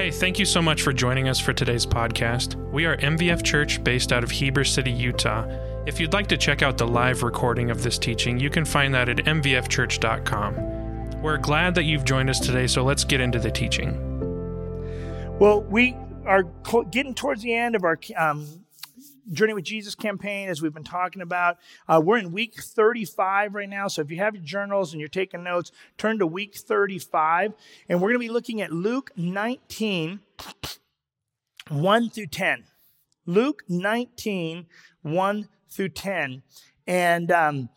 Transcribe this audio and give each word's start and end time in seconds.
Hey, 0.00 0.10
thank 0.10 0.38
you 0.38 0.46
so 0.46 0.62
much 0.62 0.80
for 0.80 0.94
joining 0.94 1.28
us 1.28 1.38
for 1.38 1.52
today's 1.52 1.84
podcast. 1.84 2.54
We 2.72 2.86
are 2.86 2.96
MVF 2.96 3.44
Church 3.44 3.84
based 3.84 4.14
out 4.14 4.24
of 4.24 4.30
Heber 4.30 4.64
City, 4.64 4.90
Utah. 4.90 5.44
If 5.86 6.00
you'd 6.00 6.14
like 6.14 6.26
to 6.28 6.38
check 6.38 6.62
out 6.62 6.78
the 6.78 6.86
live 6.86 7.22
recording 7.22 7.70
of 7.70 7.82
this 7.82 7.98
teaching, 7.98 8.40
you 8.40 8.48
can 8.48 8.64
find 8.64 8.94
that 8.94 9.10
at 9.10 9.18
mvfchurch.com. 9.18 11.20
We're 11.20 11.36
glad 11.36 11.74
that 11.74 11.84
you've 11.84 12.06
joined 12.06 12.30
us 12.30 12.40
today, 12.40 12.66
so 12.66 12.82
let's 12.82 13.04
get 13.04 13.20
into 13.20 13.38
the 13.38 13.50
teaching. 13.50 13.92
Well, 15.38 15.64
we 15.64 15.94
are 16.24 16.44
getting 16.90 17.14
towards 17.14 17.42
the 17.42 17.52
end 17.52 17.76
of 17.76 17.84
our 17.84 18.00
um, 18.16 18.64
Journey 19.32 19.54
with 19.54 19.64
Jesus 19.64 19.94
campaign, 19.94 20.48
as 20.48 20.62
we've 20.62 20.74
been 20.74 20.84
talking 20.84 21.22
about. 21.22 21.58
Uh, 21.88 22.00
we're 22.04 22.18
in 22.18 22.32
week 22.32 22.60
35 22.60 23.54
right 23.54 23.68
now. 23.68 23.88
So 23.88 24.02
if 24.02 24.10
you 24.10 24.18
have 24.18 24.34
your 24.34 24.44
journals 24.44 24.92
and 24.92 25.00
you're 25.00 25.08
taking 25.08 25.42
notes, 25.42 25.72
turn 25.98 26.18
to 26.18 26.26
week 26.26 26.56
35. 26.56 27.52
And 27.88 28.00
we're 28.00 28.10
going 28.10 28.20
to 28.20 28.26
be 28.26 28.32
looking 28.32 28.60
at 28.60 28.72
Luke 28.72 29.10
19, 29.16 30.20
1 31.68 32.10
through 32.10 32.26
10. 32.26 32.64
Luke 33.26 33.62
19, 33.68 34.66
1 35.02 35.48
through 35.70 35.88
10. 35.88 36.42
And 36.86 37.30
um, 37.30 37.68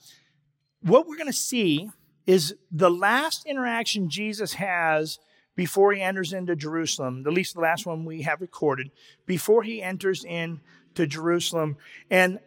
what 0.81 1.07
we're 1.07 1.17
going 1.17 1.27
to 1.27 1.33
see 1.33 1.89
is 2.25 2.55
the 2.71 2.89
last 2.89 3.45
interaction 3.45 4.09
Jesus 4.09 4.53
has 4.53 5.19
before 5.55 5.93
he 5.93 6.01
enters 6.01 6.33
into 6.33 6.55
Jerusalem, 6.55 7.23
at 7.27 7.33
least 7.33 7.53
the 7.53 7.61
last 7.61 7.85
one 7.85 8.05
we 8.05 8.23
have 8.23 8.41
recorded, 8.41 8.89
before 9.25 9.63
he 9.63 9.81
enters 9.81 10.23
in 10.23 10.59
to 10.95 11.07
Jerusalem. 11.07 11.77
And 12.09 12.39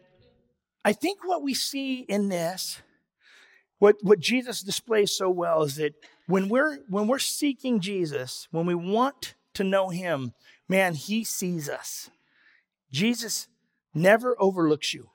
I 0.83 0.93
think 0.93 1.19
what 1.23 1.43
we 1.43 1.53
see 1.53 1.99
in 2.01 2.29
this, 2.29 2.81
what, 3.79 3.97
what 4.01 4.19
Jesus 4.19 4.61
displays 4.61 5.11
so 5.11 5.29
well 5.29 5.63
is 5.63 5.75
that 5.75 5.93
when 6.27 6.49
we're 6.49 6.79
when 6.89 7.07
we're 7.07 7.19
seeking 7.19 7.79
Jesus, 7.79 8.47
when 8.51 8.65
we 8.65 8.75
want 8.75 9.35
to 9.53 9.63
know 9.63 9.89
him, 9.89 10.33
man, 10.67 10.93
he 10.93 11.23
sees 11.23 11.69
us. 11.69 12.09
Jesus 12.91 13.47
never 13.93 14.35
overlooks 14.39 14.93
you. 14.93 15.09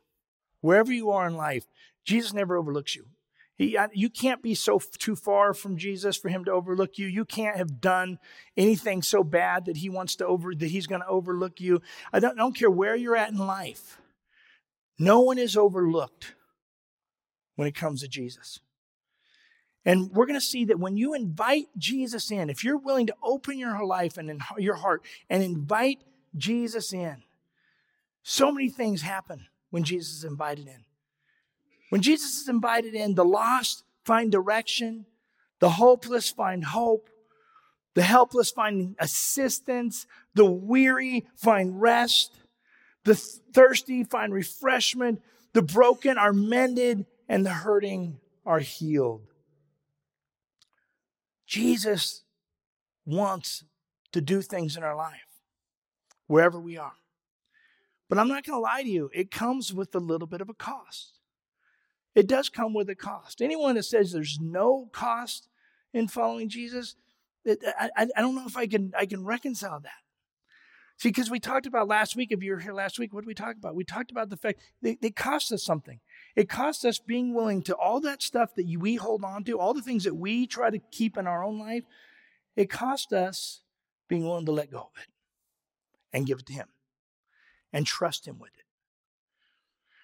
Wherever 0.60 0.92
you 0.92 1.10
are 1.10 1.26
in 1.26 1.36
life, 1.36 1.66
Jesus 2.04 2.32
never 2.32 2.56
overlooks 2.56 2.96
you. 2.96 3.06
He, 3.56 3.76
uh, 3.76 3.88
you 3.92 4.08
can't 4.08 4.42
be 4.42 4.54
so 4.54 4.78
too 4.78 5.14
far 5.14 5.52
from 5.54 5.76
Jesus 5.76 6.16
for 6.16 6.28
him 6.28 6.44
to 6.46 6.52
overlook 6.52 6.98
you. 6.98 7.06
You 7.06 7.24
can't 7.24 7.56
have 7.56 7.80
done 7.80 8.18
anything 8.56 9.02
so 9.02 9.22
bad 9.22 9.66
that 9.66 9.76
he 9.76 9.90
wants 9.90 10.16
to 10.16 10.26
over 10.26 10.54
that 10.54 10.70
he's 10.70 10.86
going 10.86 11.02
to 11.02 11.06
overlook 11.06 11.60
you. 11.60 11.82
I 12.12 12.20
don't, 12.20 12.32
I 12.32 12.42
don't 12.42 12.56
care 12.56 12.70
where 12.70 12.96
you're 12.96 13.16
at 13.16 13.30
in 13.30 13.38
life. 13.38 13.98
No 14.98 15.20
one 15.20 15.38
is 15.38 15.56
overlooked 15.56 16.34
when 17.56 17.68
it 17.68 17.74
comes 17.74 18.00
to 18.00 18.08
Jesus. 18.08 18.60
And 19.84 20.10
we're 20.12 20.26
going 20.26 20.38
to 20.38 20.46
see 20.46 20.64
that 20.66 20.78
when 20.78 20.96
you 20.96 21.12
invite 21.12 21.66
Jesus 21.76 22.30
in, 22.30 22.50
if 22.50 22.62
you're 22.62 22.78
willing 22.78 23.08
to 23.08 23.14
open 23.22 23.58
your 23.58 23.84
life 23.84 24.16
and 24.16 24.40
your 24.56 24.76
heart 24.76 25.04
and 25.28 25.42
invite 25.42 25.98
Jesus 26.36 26.92
in, 26.92 27.22
so 28.22 28.52
many 28.52 28.68
things 28.68 29.02
happen 29.02 29.46
when 29.70 29.82
Jesus 29.82 30.18
is 30.18 30.24
invited 30.24 30.68
in. 30.68 30.84
When 31.92 32.00
Jesus 32.00 32.40
is 32.40 32.48
invited 32.48 32.94
in, 32.94 33.16
the 33.16 33.24
lost 33.24 33.84
find 34.02 34.32
direction, 34.32 35.04
the 35.60 35.68
hopeless 35.68 36.30
find 36.30 36.64
hope, 36.64 37.10
the 37.94 38.02
helpless 38.02 38.50
find 38.50 38.96
assistance, 38.98 40.06
the 40.32 40.46
weary 40.46 41.26
find 41.36 41.82
rest, 41.82 42.32
the 43.04 43.14
thirsty 43.14 44.04
find 44.04 44.32
refreshment, 44.32 45.20
the 45.52 45.60
broken 45.60 46.16
are 46.16 46.32
mended, 46.32 47.04
and 47.28 47.44
the 47.44 47.50
hurting 47.52 48.20
are 48.46 48.60
healed. 48.60 49.26
Jesus 51.46 52.22
wants 53.04 53.64
to 54.12 54.22
do 54.22 54.40
things 54.40 54.78
in 54.78 54.82
our 54.82 54.96
life, 54.96 55.42
wherever 56.26 56.58
we 56.58 56.78
are. 56.78 56.94
But 58.08 58.16
I'm 58.16 58.28
not 58.28 58.46
going 58.46 58.56
to 58.56 58.62
lie 58.62 58.82
to 58.82 58.88
you, 58.88 59.10
it 59.12 59.30
comes 59.30 59.74
with 59.74 59.94
a 59.94 60.00
little 60.00 60.26
bit 60.26 60.40
of 60.40 60.48
a 60.48 60.54
cost. 60.54 61.18
It 62.14 62.26
does 62.26 62.48
come 62.48 62.74
with 62.74 62.90
a 62.90 62.94
cost. 62.94 63.40
Anyone 63.40 63.74
that 63.76 63.84
says 63.84 64.12
there's 64.12 64.38
no 64.40 64.88
cost 64.92 65.48
in 65.94 66.08
following 66.08 66.48
Jesus, 66.48 66.94
it, 67.44 67.58
I, 67.78 68.06
I 68.16 68.20
don't 68.20 68.34
know 68.34 68.46
if 68.46 68.56
I 68.56 68.66
can, 68.66 68.92
I 68.96 69.06
can 69.06 69.24
reconcile 69.24 69.80
that. 69.80 69.90
See, 70.98 71.08
because 71.08 71.30
we 71.30 71.40
talked 71.40 71.66
about 71.66 71.88
last 71.88 72.14
week, 72.14 72.30
if 72.30 72.42
you 72.42 72.52
were 72.52 72.60
here 72.60 72.74
last 72.74 72.98
week, 72.98 73.12
what 73.12 73.22
did 73.22 73.28
we 73.28 73.34
talk 73.34 73.56
about? 73.56 73.74
We 73.74 73.82
talked 73.82 74.10
about 74.10 74.30
the 74.30 74.36
fact 74.36 74.60
they, 74.82 74.96
they 75.00 75.10
cost 75.10 75.50
us 75.50 75.64
something. 75.64 76.00
It 76.36 76.48
costs 76.48 76.84
us 76.84 76.98
being 76.98 77.34
willing 77.34 77.62
to 77.62 77.74
all 77.74 78.00
that 78.02 78.22
stuff 78.22 78.54
that 78.54 78.66
we 78.78 78.96
hold 78.96 79.24
on 79.24 79.42
to, 79.44 79.58
all 79.58 79.74
the 79.74 79.82
things 79.82 80.04
that 80.04 80.14
we 80.14 80.46
try 80.46 80.70
to 80.70 80.78
keep 80.78 81.16
in 81.16 81.26
our 81.26 81.42
own 81.42 81.58
life, 81.58 81.82
it 82.54 82.70
cost 82.70 83.12
us 83.12 83.62
being 84.06 84.24
willing 84.24 84.46
to 84.46 84.52
let 84.52 84.70
go 84.70 84.78
of 84.78 85.02
it 85.02 85.08
and 86.12 86.26
give 86.26 86.40
it 86.40 86.46
to 86.46 86.52
Him 86.52 86.68
and 87.72 87.86
trust 87.86 88.28
Him 88.28 88.38
with 88.38 88.52
it 88.56 88.64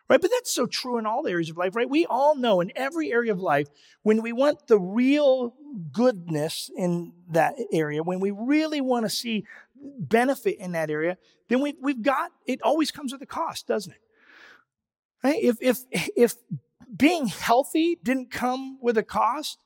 right? 0.09 0.21
But 0.21 0.31
that's 0.31 0.53
so 0.53 0.67
true 0.67 0.99
in 0.99 1.07
all 1.07 1.27
areas 1.27 1.51
of 1.51 1.57
life, 1.57 1.77
right? 1.77 1.89
We 1.89 2.07
all 2.07 2.35
know 2.35 2.61
in 2.61 2.73
every 2.75 3.13
area 3.13 3.33
of 3.33 3.41
life, 3.41 3.69
when 4.03 4.23
we 4.23 4.33
want 4.33 4.67
the 4.67 4.79
real 4.79 5.55
goodness 5.93 6.71
in 6.77 7.13
that 7.31 7.55
area, 7.73 8.03
when 8.03 8.21
we 8.21 8.31
really 8.31 8.81
want 8.81 9.05
to 9.05 9.11
see 9.11 9.45
benefit 9.77 10.59
in 10.59 10.73
that 10.73 10.91
area, 10.91 11.19
then 11.49 11.61
we, 11.61 11.75
we've 11.81 12.03
got, 12.03 12.33
it 12.47 12.61
always 12.63 12.91
comes 12.91 13.13
with 13.13 13.23
a 13.23 13.27
cost, 13.27 13.67
doesn't 13.67 13.93
it? 13.93 14.01
Right? 15.23 15.43
If, 15.43 15.57
if, 15.61 15.79
if 16.17 16.35
being 16.97 17.27
healthy 17.27 17.99
didn't 18.03 18.31
come 18.31 18.79
with 18.81 18.97
a 18.97 19.03
cost, 19.03 19.59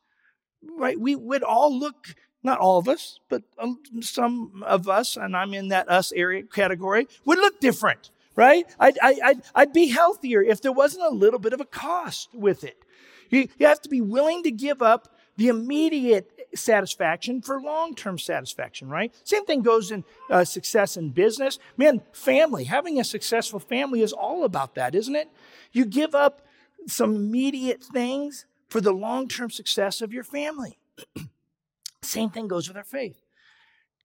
right, 0.63 0.99
we 0.99 1.15
would 1.15 1.43
all 1.43 1.77
look 1.77 2.15
not 2.45 2.59
all 2.59 2.79
of 2.79 2.89
us, 2.89 3.21
but 3.29 3.43
um, 3.59 3.79
some 4.01 4.65
of 4.67 4.89
us, 4.89 5.17
and 5.17 5.37
I'm 5.37 5.55
in 5.55 5.69
that 5.69 5.89
us 5.89 6.11
area 6.11 6.43
category, 6.43 7.07
would 7.25 7.39
look 7.39 7.61
different 7.61 8.11
right? 8.37 8.67
I'd, 8.79 8.99
I'd, 9.01 9.43
I'd 9.55 9.73
be 9.73 9.89
healthier 9.89 10.43
if 10.43 10.63
there 10.63 10.73
wasn't 10.73 11.05
a 11.05 11.15
little 11.15 11.39
bit 11.39 11.53
of 11.53 11.61
a 11.61 11.65
cost 11.65 12.29
with 12.35 12.65
it. 12.65 12.83
You, 13.31 13.49
you 13.59 13.67
have 13.67 13.81
to 13.83 13.89
be 13.89 14.01
willing 14.01 14.43
to 14.43 14.51
give 14.51 14.83
up 14.83 15.17
the 15.37 15.49
immediate 15.49 16.31
satisfaction 16.55 17.41
for 17.41 17.61
long 17.61 17.95
term 17.95 18.19
satisfaction, 18.19 18.89
right? 18.89 19.15
Same 19.25 19.45
thing 19.45 19.63
goes 19.63 19.91
in 19.91 20.05
uh, 20.31 20.45
success 20.45 20.97
in 20.97 21.11
business. 21.11 21.59
Man, 21.77 22.03
family, 22.13 22.65
having 22.65 23.01
a 23.01 23.05
successful 23.05 23.59
family 23.59 24.03
is 24.03 24.13
all 24.13 24.45
about 24.45 24.75
that, 24.75 24.95
isn't 24.95 25.17
it? 25.17 25.31
You 25.73 25.87
give 25.87 26.15
up 26.15 26.43
some 26.87 27.17
immediate 27.17 27.83
things 27.83 28.47
for 28.69 28.81
the 28.81 28.93
long 28.93 29.29
term 29.29 29.51
success 29.51 30.01
of 30.03 30.13
your 30.13 30.25
family. 30.25 30.79
Same 32.03 32.31
thing 32.31 32.49
goes 32.49 32.69
with 32.69 32.77
our 32.77 32.85
faith. 32.85 33.23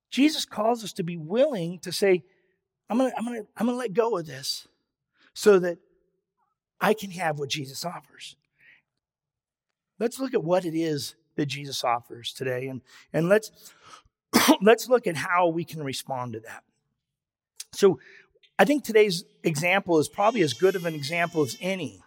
Jesus 0.10 0.46
calls 0.46 0.84
us 0.84 0.94
to 0.94 1.04
be 1.04 1.18
willing 1.18 1.80
to 1.80 1.92
say, 1.92 2.24
I'm 2.90 2.98
gonna, 2.98 3.12
I'm 3.18 3.26
gonna, 3.26 3.44
I'm 3.58 3.66
gonna 3.66 3.78
let 3.78 3.94
go 3.94 4.18
of 4.18 4.26
this 4.26 4.68
so 5.34 5.60
that 5.60 5.78
I 6.80 6.94
can 6.94 7.12
have 7.12 7.40
what 7.40 7.50
Jesus 7.50 7.84
offers. 7.86 8.36
Let's 10.00 10.20
look 10.20 10.34
at 10.34 10.44
what 10.44 10.66
it 10.66 10.76
is 10.76 11.16
that 11.36 11.48
Jesus 11.48 11.84
offers 11.84 12.34
today, 12.34 12.68
and, 12.68 12.82
and 13.14 13.30
let's 13.30 13.52
let's 14.62 14.88
look 14.88 15.08
at 15.08 15.16
how 15.16 15.48
we 15.48 15.64
can 15.64 15.84
respond 15.84 16.34
to 16.34 16.40
that. 16.42 16.64
So 17.74 18.00
I 18.60 18.66
think 18.66 18.84
today's 18.84 19.24
example 19.44 20.00
is 20.00 20.10
probably 20.10 20.42
as 20.42 20.54
good 20.54 20.76
of 20.76 20.86
an 20.86 20.96
example 20.96 21.44
as 21.44 21.58
any 21.62 22.02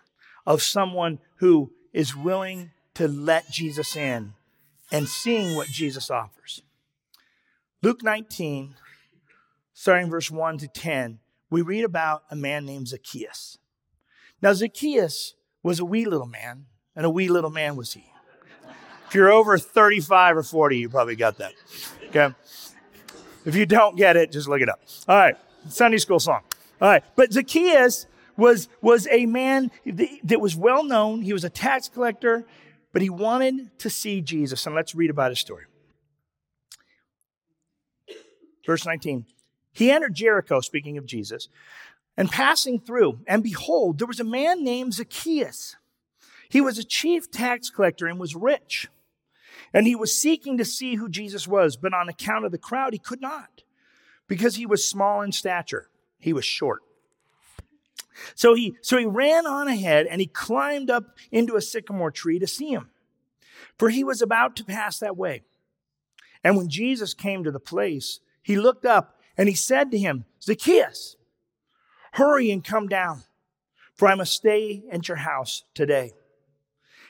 of 0.47 0.63
someone 0.63 1.19
who 1.37 1.73
is 1.93 2.17
willing 2.17 2.71
to 2.95 3.07
let 3.07 3.51
Jesus 3.51 3.97
in 3.97 4.35
and 4.91 5.09
seeing 5.09 5.55
what 5.57 5.69
Jesus 5.69 6.11
offers. 6.11 6.63
Luke 7.83 8.03
19, 8.03 8.75
starting 9.81 10.11
verse 10.11 10.31
1 10.31 10.59
to 10.59 10.69
10, 10.69 11.21
we 11.49 11.63
read 11.63 11.85
about 11.85 12.23
a 12.31 12.37
man 12.37 12.67
named 12.67 12.87
Zacchaeus. 12.87 13.57
Now, 14.43 14.53
Zacchaeus 14.53 15.37
was 15.63 15.81
a 15.81 15.87
wee 15.87 16.05
little 16.05 16.27
man, 16.27 16.67
and 16.95 17.07
a 17.07 17.11
wee 17.11 17.29
little 17.29 17.49
man 17.49 17.77
was 17.77 17.95
he. 17.95 18.05
If 19.09 19.15
you're 19.15 19.31
over 19.31 19.57
35 19.57 20.37
or 20.37 20.43
40, 20.43 20.79
you 20.79 20.91
probably 20.91 21.17
got 21.17 21.39
that. 21.39 21.55
Okay? 22.09 22.35
If 23.47 23.55
you 23.55 23.65
don't 23.65 23.97
get 23.97 24.19
it, 24.19 24.31
just 24.31 24.51
look 24.51 24.61
it 24.61 24.69
up. 24.69 24.83
All 25.09 25.17
right, 25.17 25.37
Sunday 25.71 25.97
school 25.97 26.21
song. 26.21 26.43
All 26.83 26.89
right, 26.89 27.03
but 27.17 27.33
Zacchaeus 27.33 28.07
was, 28.37 28.69
was 28.83 29.09
a 29.11 29.25
man 29.25 29.71
that 29.87 30.43
was 30.43 30.55
well 30.55 30.85
known. 30.85 31.23
He 31.23 31.33
was 31.33 31.43
a 31.43 31.51
tax 31.51 31.89
collector, 31.89 32.45
but 32.93 33.01
he 33.01 33.09
wanted 33.09 33.79
to 33.79 33.89
see 33.89 34.21
Jesus. 34.21 34.67
And 34.67 34.75
let's 34.75 34.95
read 34.95 35.09
about 35.09 35.31
his 35.31 35.39
story. 35.39 35.65
Verse 38.67 38.85
19 38.85 39.25
he 39.73 39.91
entered 39.91 40.15
Jericho, 40.15 40.61
speaking 40.61 40.99
of 40.99 41.07
Jesus, 41.07 41.49
and 42.17 42.31
passing 42.31 42.81
through, 42.81 43.21
and 43.27 43.43
behold, 43.43 43.99
there 43.99 44.07
was 44.07 44.21
a 44.21 44.25
man 44.25 44.65
named 44.65 44.95
Zacchaeus. 44.95 45.77
He 46.49 46.61
was 46.61 46.79
a 46.79 46.85
chief 46.85 47.31
tax 47.31 47.71
collector 47.71 48.07
and 48.07 48.19
was 48.19 48.35
rich. 48.35 48.89
And 49.73 49.87
he 49.87 49.95
was 49.95 50.13
seeking 50.13 50.59
to 50.59 50.65
see 50.65 50.97
who 50.97 51.09
Jesus 51.09 51.47
was, 51.47 51.77
but 51.77 51.95
on 51.95 52.09
account 52.09 52.45
of 52.45 52.53
the 52.53 52.59
crowd, 52.59 52.93
he 52.93 52.99
could 52.99 53.21
not, 53.21 53.63
because 54.27 54.57
he 54.57 54.67
was 54.67 54.85
small 54.85 55.23
in 55.23 55.33
stature. 55.33 55.89
He 56.19 56.33
was 56.33 56.45
short. 56.45 56.83
So 58.35 58.55
he, 58.55 58.75
so 58.83 58.99
he 58.99 59.07
ran 59.07 59.47
on 59.47 59.69
ahead 59.69 60.07
and 60.07 60.21
he 60.21 60.27
climbed 60.27 60.91
up 60.91 61.17
into 61.31 61.57
a 61.57 61.63
sycamore 61.63 62.11
tree 62.11 62.39
to 62.39 62.47
see 62.47 62.71
him, 62.73 62.91
for 63.79 63.89
he 63.91 64.05
was 64.05 64.21
about 64.21 64.57
to 64.57 64.65
pass 64.65 64.99
that 64.99 65.17
way. 65.17 65.43
And 66.43 66.57
when 66.57 66.69
Jesus 66.69 67.15
came 67.15 67.45
to 67.45 67.51
the 67.51 67.61
place, 67.61 68.21
he 68.43 68.57
looked 68.57 68.85
up 68.85 69.20
and 69.37 69.49
he 69.49 69.55
said 69.55 69.91
to 69.91 69.99
him, 69.99 70.25
Zacchaeus, 70.43 71.17
hurry 72.13 72.51
and 72.51 72.65
come 72.65 72.89
down, 72.89 73.23
for 73.95 74.09
I 74.09 74.15
must 74.15 74.33
stay 74.33 74.83
at 74.91 75.09
your 75.09 75.19
house 75.19 75.65
today. 75.75 76.13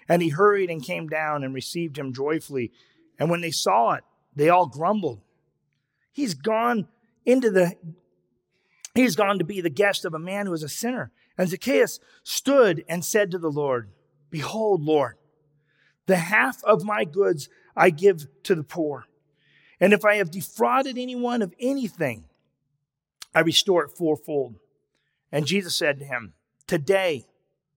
And 0.08 0.22
he 0.22 0.30
hurried 0.30 0.70
and 0.70 0.82
came 0.82 1.08
down 1.08 1.44
and 1.44 1.54
received 1.54 1.98
him 1.98 2.12
joyfully. 2.12 2.72
And 3.18 3.30
when 3.30 3.40
they 3.40 3.50
saw 3.50 3.92
it, 3.92 4.04
they 4.34 4.48
all 4.48 4.66
grumbled. 4.66 5.20
He's 6.12 6.34
gone 6.34 6.88
into 7.24 7.50
the, 7.50 7.74
he's 8.94 9.14
gone 9.14 9.38
to 9.38 9.44
be 9.44 9.60
the 9.60 9.70
guest 9.70 10.04
of 10.04 10.14
a 10.14 10.18
man 10.18 10.46
who 10.46 10.52
is 10.52 10.62
a 10.62 10.68
sinner. 10.68 11.12
And 11.38 11.48
Zacchaeus 11.48 12.00
stood 12.22 12.84
and 12.88 13.04
said 13.04 13.30
to 13.30 13.38
the 13.38 13.50
Lord, 13.50 13.90
Behold, 14.30 14.82
Lord, 14.82 15.16
the 16.06 16.16
half 16.16 16.62
of 16.64 16.84
my 16.84 17.04
goods 17.04 17.48
I 17.76 17.90
give 17.90 18.26
to 18.44 18.54
the 18.54 18.64
poor. 18.64 19.06
And 19.80 19.92
if 19.92 20.04
I 20.04 20.16
have 20.16 20.30
defrauded 20.30 20.98
anyone 20.98 21.40
of 21.40 21.54
anything, 21.58 22.24
I 23.34 23.40
restore 23.40 23.84
it 23.84 23.90
fourfold. 23.90 24.56
And 25.32 25.46
Jesus 25.46 25.74
said 25.74 25.98
to 25.98 26.04
him, 26.04 26.34
Today 26.66 27.26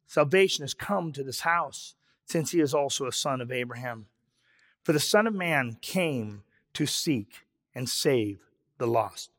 salvation 0.07 0.63
has 0.63 0.73
come 0.73 1.11
to 1.13 1.23
this 1.23 1.41
house, 1.41 1.95
since 2.25 2.51
he 2.51 2.59
is 2.59 2.73
also 2.73 3.07
a 3.07 3.11
son 3.11 3.41
of 3.41 3.51
Abraham. 3.51 4.07
For 4.83 4.91
the 4.91 4.99
Son 4.99 5.27
of 5.27 5.33
Man 5.33 5.77
came 5.81 6.43
to 6.73 6.85
seek 6.85 7.45
and 7.73 7.87
save 7.87 8.39
the 8.77 8.87
lost. 8.87 9.29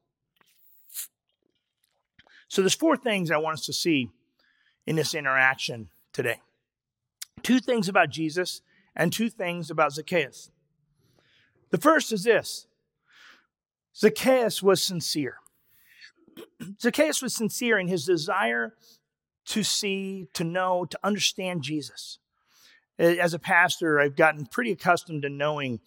So 2.49 2.63
there's 2.63 2.75
four 2.75 2.97
things 2.97 3.31
I 3.31 3.37
want 3.37 3.59
us 3.59 3.67
to 3.67 3.73
see 3.73 4.11
in 4.87 4.97
this 4.97 5.15
interaction 5.15 5.91
today. 6.13 6.41
Two 7.43 7.59
things 7.59 7.89
about 7.89 8.11
Jesus 8.11 8.63
and 8.97 9.13
two 9.13 9.29
things 9.29 9.71
about 9.71 9.93
Zacchaeus. 9.93 10.51
The 11.75 11.81
first 11.81 12.13
is 12.13 12.23
this 12.23 12.69
Zacchaeus 13.97 14.63
was 14.63 14.81
sincere. 14.81 15.39
Zacchaeus 16.81 17.21
was 17.21 17.35
sincere 17.35 17.81
in 17.81 17.89
his 17.89 18.07
desire 18.07 18.75
to 19.47 19.65
see, 19.65 20.29
to 20.35 20.45
know, 20.45 20.85
to 20.85 20.97
understand 21.03 21.63
Jesus. 21.63 22.21
As 22.97 23.35
a 23.35 23.41
pastor, 23.41 23.99
I've 23.99 24.15
gotten 24.15 24.47
pretty 24.47 24.71
accustomed 24.71 25.23
to 25.23 25.29
knowing 25.29 25.81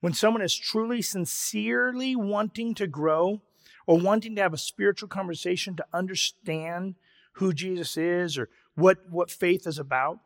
when 0.00 0.12
someone 0.12 0.42
is 0.42 0.56
truly, 0.56 1.02
sincerely 1.02 2.16
wanting 2.16 2.74
to 2.74 2.88
grow 2.88 3.40
or 3.86 3.96
wanting 3.96 4.34
to 4.34 4.42
have 4.42 4.54
a 4.54 4.58
spiritual 4.58 5.08
conversation 5.08 5.76
to 5.76 5.86
understand 5.92 6.96
who 7.34 7.52
Jesus 7.52 7.96
is 7.96 8.36
or 8.36 8.48
what, 8.74 9.08
what 9.08 9.30
faith 9.30 9.68
is 9.68 9.78
about, 9.78 10.18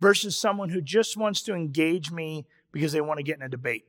versus 0.00 0.38
someone 0.38 0.70
who 0.70 0.80
just 0.80 1.18
wants 1.18 1.42
to 1.42 1.52
engage 1.52 2.10
me 2.10 2.46
because 2.72 2.92
they 2.92 3.02
want 3.02 3.18
to 3.18 3.22
get 3.22 3.36
in 3.36 3.42
a 3.42 3.48
debate 3.50 3.84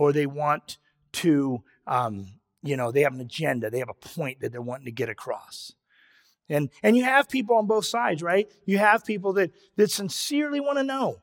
or 0.00 0.14
they 0.14 0.24
want 0.24 0.78
to, 1.12 1.62
um, 1.86 2.26
you 2.62 2.74
know, 2.74 2.90
they 2.90 3.02
have 3.02 3.12
an 3.12 3.20
agenda, 3.20 3.68
they 3.68 3.80
have 3.80 3.90
a 3.90 4.08
point 4.08 4.40
that 4.40 4.50
they're 4.50 4.62
wanting 4.62 4.86
to 4.86 4.90
get 4.90 5.10
across. 5.10 5.72
And, 6.48 6.70
and 6.82 6.96
you 6.96 7.04
have 7.04 7.28
people 7.28 7.56
on 7.56 7.66
both 7.66 7.84
sides, 7.84 8.22
right? 8.22 8.50
You 8.64 8.78
have 8.78 9.04
people 9.04 9.34
that, 9.34 9.50
that 9.76 9.90
sincerely 9.90 10.58
want 10.58 10.78
to 10.78 10.84
know. 10.84 11.18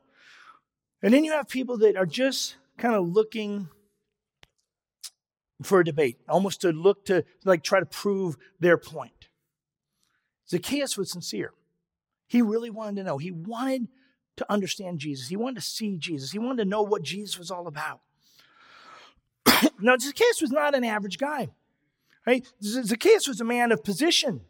And 1.02 1.12
then 1.12 1.24
you 1.24 1.32
have 1.32 1.48
people 1.48 1.76
that 1.78 1.96
are 1.96 2.06
just 2.06 2.54
kind 2.76 2.94
of 2.94 3.08
looking 3.08 3.68
for 5.64 5.80
a 5.80 5.84
debate, 5.84 6.18
almost 6.28 6.60
to 6.60 6.70
look 6.70 7.04
to 7.06 7.24
like 7.44 7.64
try 7.64 7.80
to 7.80 7.86
prove 7.86 8.36
their 8.60 8.78
point. 8.78 9.28
Zacchaeus 10.48 10.96
was 10.96 11.10
sincere. 11.10 11.52
He 12.28 12.42
really 12.42 12.70
wanted 12.70 12.94
to 12.96 13.02
know. 13.02 13.18
He 13.18 13.32
wanted 13.32 13.88
to 14.36 14.52
understand 14.52 15.00
Jesus. 15.00 15.26
He 15.26 15.36
wanted 15.36 15.56
to 15.56 15.68
see 15.68 15.96
Jesus. 15.96 16.30
He 16.30 16.38
wanted 16.38 16.62
to 16.62 16.70
know 16.70 16.82
what 16.82 17.02
Jesus 17.02 17.36
was 17.36 17.50
all 17.50 17.66
about. 17.66 18.02
now, 19.80 19.96
Zacchaeus 19.98 20.40
was 20.40 20.50
not 20.50 20.74
an 20.74 20.84
average 20.84 21.18
guy. 21.18 21.48
Right? 22.26 22.46
Zacchaeus 22.62 23.26
was 23.26 23.40
a 23.40 23.44
man 23.44 23.72
of 23.72 23.82
position. 23.82 24.42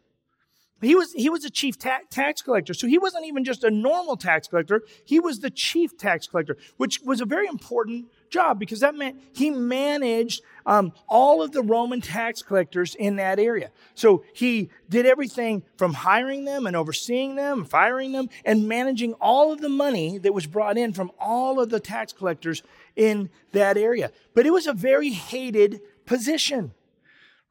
He 0.81 0.95
was, 0.95 1.11
he 1.13 1.29
was 1.29 1.43
a 1.43 1.49
chief 1.49 1.77
ta- 1.77 1.99
tax 2.09 2.41
collector. 2.41 2.73
So 2.73 2.87
he 2.87 2.97
wasn't 2.97 3.25
even 3.25 3.43
just 3.43 3.63
a 3.63 3.71
normal 3.71 4.15
tax 4.15 4.47
collector. 4.47 4.83
He 5.03 5.19
was 5.19 5.39
the 5.39 5.49
chief 5.49 5.97
tax 5.97 6.27
collector, 6.27 6.57
which 6.77 7.01
was 7.01 7.19
a 7.19 7.25
very 7.25 7.47
important 7.47 8.05
job 8.29 8.59
because 8.59 8.79
that 8.79 8.95
meant 8.95 9.19
he 9.33 9.49
managed 9.49 10.41
um, 10.65 10.93
all 11.07 11.41
of 11.41 11.51
the 11.51 11.63
Roman 11.63 11.99
tax 11.99 12.41
collectors 12.41 12.95
in 12.95 13.17
that 13.17 13.39
area. 13.39 13.71
So 13.95 14.23
he 14.33 14.69
did 14.87 15.05
everything 15.05 15.63
from 15.77 15.93
hiring 15.93 16.45
them 16.45 16.65
and 16.65 16.75
overseeing 16.75 17.35
them, 17.35 17.65
firing 17.65 18.11
them, 18.11 18.29
and 18.45 18.67
managing 18.67 19.13
all 19.13 19.51
of 19.51 19.61
the 19.61 19.69
money 19.69 20.17
that 20.19 20.33
was 20.33 20.45
brought 20.45 20.77
in 20.77 20.93
from 20.93 21.11
all 21.19 21.59
of 21.59 21.69
the 21.69 21.79
tax 21.79 22.13
collectors 22.13 22.63
in 22.99 23.29
that 23.53 23.77
area. 23.77 24.11
But 24.35 24.45
it 24.45 24.51
was 24.51 24.67
a 24.67 24.73
very 24.73 25.11
hated 25.11 25.81
position, 26.05 26.73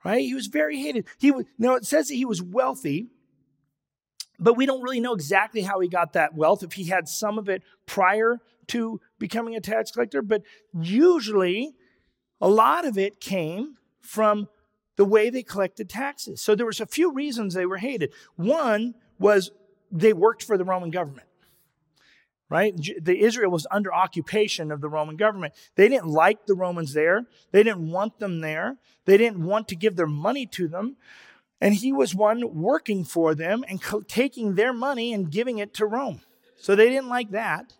right? 0.04 0.20
He 0.20 0.34
was 0.34 0.46
very 0.46 0.78
hated. 0.78 1.06
He 1.18 1.30
was, 1.30 1.46
now 1.58 1.74
it 1.74 1.86
says 1.86 2.08
that 2.08 2.14
he 2.14 2.24
was 2.24 2.42
wealthy 2.42 3.08
but 4.38 4.54
we 4.54 4.66
don't 4.66 4.82
really 4.82 5.00
know 5.00 5.14
exactly 5.14 5.62
how 5.62 5.80
he 5.80 5.88
got 5.88 6.12
that 6.12 6.34
wealth, 6.34 6.62
if 6.62 6.74
he 6.74 6.84
had 6.84 7.08
some 7.08 7.38
of 7.38 7.48
it 7.48 7.62
prior 7.86 8.38
to 8.68 9.00
becoming 9.18 9.56
a 9.56 9.60
tax 9.60 9.90
collector. 9.90 10.22
But 10.22 10.42
usually, 10.72 11.74
a 12.40 12.48
lot 12.48 12.86
of 12.86 12.96
it 12.96 13.20
came 13.20 13.76
from 14.00 14.48
the 14.96 15.04
way 15.04 15.30
they 15.30 15.42
collected 15.42 15.88
taxes. 15.88 16.40
So 16.40 16.54
there 16.54 16.66
was 16.66 16.80
a 16.80 16.86
few 16.86 17.12
reasons 17.12 17.54
they 17.54 17.66
were 17.66 17.78
hated. 17.78 18.12
One 18.36 18.94
was 19.18 19.50
they 19.90 20.12
worked 20.12 20.44
for 20.44 20.56
the 20.56 20.64
Roman 20.64 20.90
government. 20.90 21.27
Right? 22.50 22.74
The 23.00 23.20
Israel 23.20 23.50
was 23.50 23.66
under 23.70 23.92
occupation 23.92 24.72
of 24.72 24.80
the 24.80 24.88
Roman 24.88 25.16
government. 25.16 25.52
They 25.74 25.88
didn't 25.88 26.08
like 26.08 26.46
the 26.46 26.54
Romans 26.54 26.94
there. 26.94 27.26
They 27.52 27.62
didn't 27.62 27.90
want 27.90 28.20
them 28.20 28.40
there. 28.40 28.78
They 29.04 29.18
didn't 29.18 29.44
want 29.44 29.68
to 29.68 29.76
give 29.76 29.96
their 29.96 30.06
money 30.06 30.46
to 30.46 30.66
them. 30.66 30.96
And 31.60 31.74
he 31.74 31.92
was 31.92 32.14
one 32.14 32.42
working 32.54 33.04
for 33.04 33.34
them 33.34 33.64
and 33.68 33.82
co- 33.82 34.00
taking 34.00 34.54
their 34.54 34.72
money 34.72 35.12
and 35.12 35.30
giving 35.30 35.58
it 35.58 35.74
to 35.74 35.86
Rome. 35.86 36.22
So 36.56 36.74
they 36.74 36.88
didn't 36.88 37.08
like 37.08 37.32
that. 37.32 37.74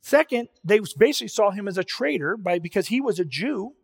Second, 0.00 0.48
they 0.64 0.80
basically 0.98 1.28
saw 1.28 1.50
him 1.50 1.68
as 1.68 1.78
a 1.78 1.84
traitor 1.84 2.36
by, 2.36 2.58
because 2.58 2.88
he 2.88 3.00
was 3.00 3.20
a 3.20 3.24
Jew 3.24 3.74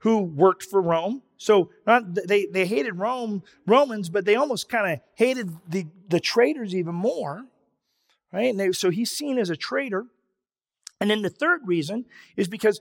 who 0.00 0.22
worked 0.22 0.62
for 0.62 0.80
Rome. 0.80 1.22
So 1.36 1.70
not, 1.84 2.14
they, 2.14 2.46
they 2.46 2.66
hated 2.66 2.96
Rome, 2.96 3.42
Romans, 3.66 4.08
but 4.08 4.24
they 4.24 4.36
almost 4.36 4.68
kind 4.68 4.92
of 4.92 5.00
hated 5.14 5.50
the, 5.68 5.86
the 6.08 6.20
traitors 6.20 6.74
even 6.74 6.94
more. 6.94 7.46
Right? 8.34 8.50
And 8.50 8.58
they, 8.58 8.72
so 8.72 8.90
he's 8.90 9.12
seen 9.12 9.38
as 9.38 9.48
a 9.48 9.56
traitor. 9.56 10.06
And 11.00 11.08
then 11.08 11.22
the 11.22 11.30
third 11.30 11.60
reason 11.66 12.04
is 12.36 12.48
because 12.48 12.80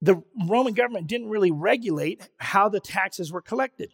the 0.00 0.22
Roman 0.48 0.72
government 0.72 1.08
didn't 1.08 1.28
really 1.28 1.50
regulate 1.50 2.30
how 2.38 2.70
the 2.70 2.80
taxes 2.80 3.30
were 3.30 3.42
collected. 3.42 3.92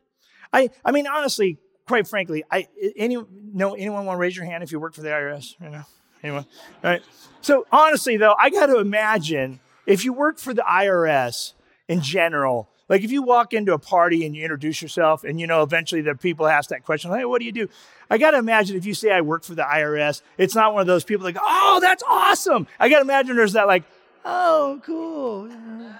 I, 0.52 0.70
I 0.84 0.92
mean, 0.92 1.08
honestly, 1.08 1.58
quite 1.88 2.06
frankly, 2.06 2.44
I, 2.48 2.68
any, 2.96 3.18
no, 3.52 3.74
anyone 3.74 4.06
want 4.06 4.18
to 4.18 4.20
raise 4.20 4.36
your 4.36 4.46
hand 4.46 4.62
if 4.62 4.70
you 4.70 4.78
work 4.78 4.94
for 4.94 5.02
the 5.02 5.08
IRS? 5.08 5.56
You 5.60 5.70
know, 5.70 5.82
anyone? 6.22 6.46
Right. 6.82 7.02
So 7.40 7.66
honestly, 7.72 8.16
though, 8.16 8.34
I 8.38 8.48
got 8.50 8.66
to 8.66 8.78
imagine 8.78 9.58
if 9.84 10.04
you 10.04 10.12
work 10.12 10.38
for 10.38 10.54
the 10.54 10.62
IRS 10.62 11.54
in 11.88 12.02
general, 12.02 12.70
like 12.88 13.02
if 13.02 13.10
you 13.10 13.22
walk 13.22 13.52
into 13.52 13.72
a 13.72 13.78
party 13.78 14.24
and 14.24 14.34
you 14.34 14.42
introduce 14.42 14.80
yourself, 14.80 15.24
and 15.24 15.40
you 15.40 15.46
know, 15.46 15.62
eventually 15.62 16.00
the 16.00 16.14
people 16.14 16.46
ask 16.46 16.70
that 16.70 16.84
question, 16.84 17.12
"Hey, 17.12 17.24
what 17.24 17.40
do 17.40 17.44
you 17.44 17.52
do?" 17.52 17.68
I 18.10 18.18
got 18.18 18.32
to 18.32 18.38
imagine 18.38 18.76
if 18.76 18.86
you 18.86 18.94
say 18.94 19.10
I 19.10 19.20
work 19.20 19.44
for 19.44 19.54
the 19.54 19.62
IRS, 19.62 20.22
it's 20.38 20.54
not 20.54 20.72
one 20.72 20.80
of 20.80 20.86
those 20.86 21.04
people 21.04 21.24
like, 21.24 21.36
"Oh, 21.40 21.78
that's 21.80 22.02
awesome." 22.08 22.66
I 22.78 22.88
got 22.88 22.96
to 22.96 23.02
imagine 23.02 23.36
there's 23.36 23.52
that 23.52 23.66
like, 23.66 23.84
"Oh, 24.24 24.80
cool." 24.84 25.50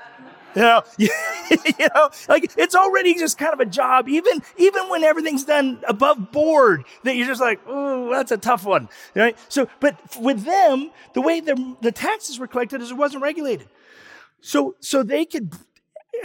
You 0.57 0.62
know, 0.62 0.83
you 0.99 1.09
know, 1.95 2.11
like 2.28 2.50
it's 2.57 2.75
already 2.75 3.14
just 3.14 3.38
kind 3.38 3.52
of 3.52 3.61
a 3.61 3.66
job, 3.66 4.09
even 4.09 4.40
even 4.57 4.88
when 4.88 5.04
everything's 5.04 5.45
done 5.45 5.78
above 5.87 6.33
board, 6.33 6.85
that 7.04 7.14
you're 7.14 7.26
just 7.26 7.40
like, 7.40 7.61
oh, 7.66 8.11
that's 8.11 8.33
a 8.33 8.38
tough 8.38 8.64
one, 8.64 8.88
right? 9.14 9.37
So, 9.49 9.68
but 9.78 10.00
with 10.18 10.45
them, 10.45 10.90
the 11.12 11.21
way 11.21 11.40
the, 11.40 11.76
the 11.83 11.92
taxes 11.92 12.38
were 12.38 12.47
collected 12.47 12.80
is 12.80 12.90
it 12.90 12.97
wasn't 12.97 13.23
regulated. 13.23 13.68
So, 14.40 14.76
so 14.80 15.02
they 15.02 15.25
could 15.25 15.52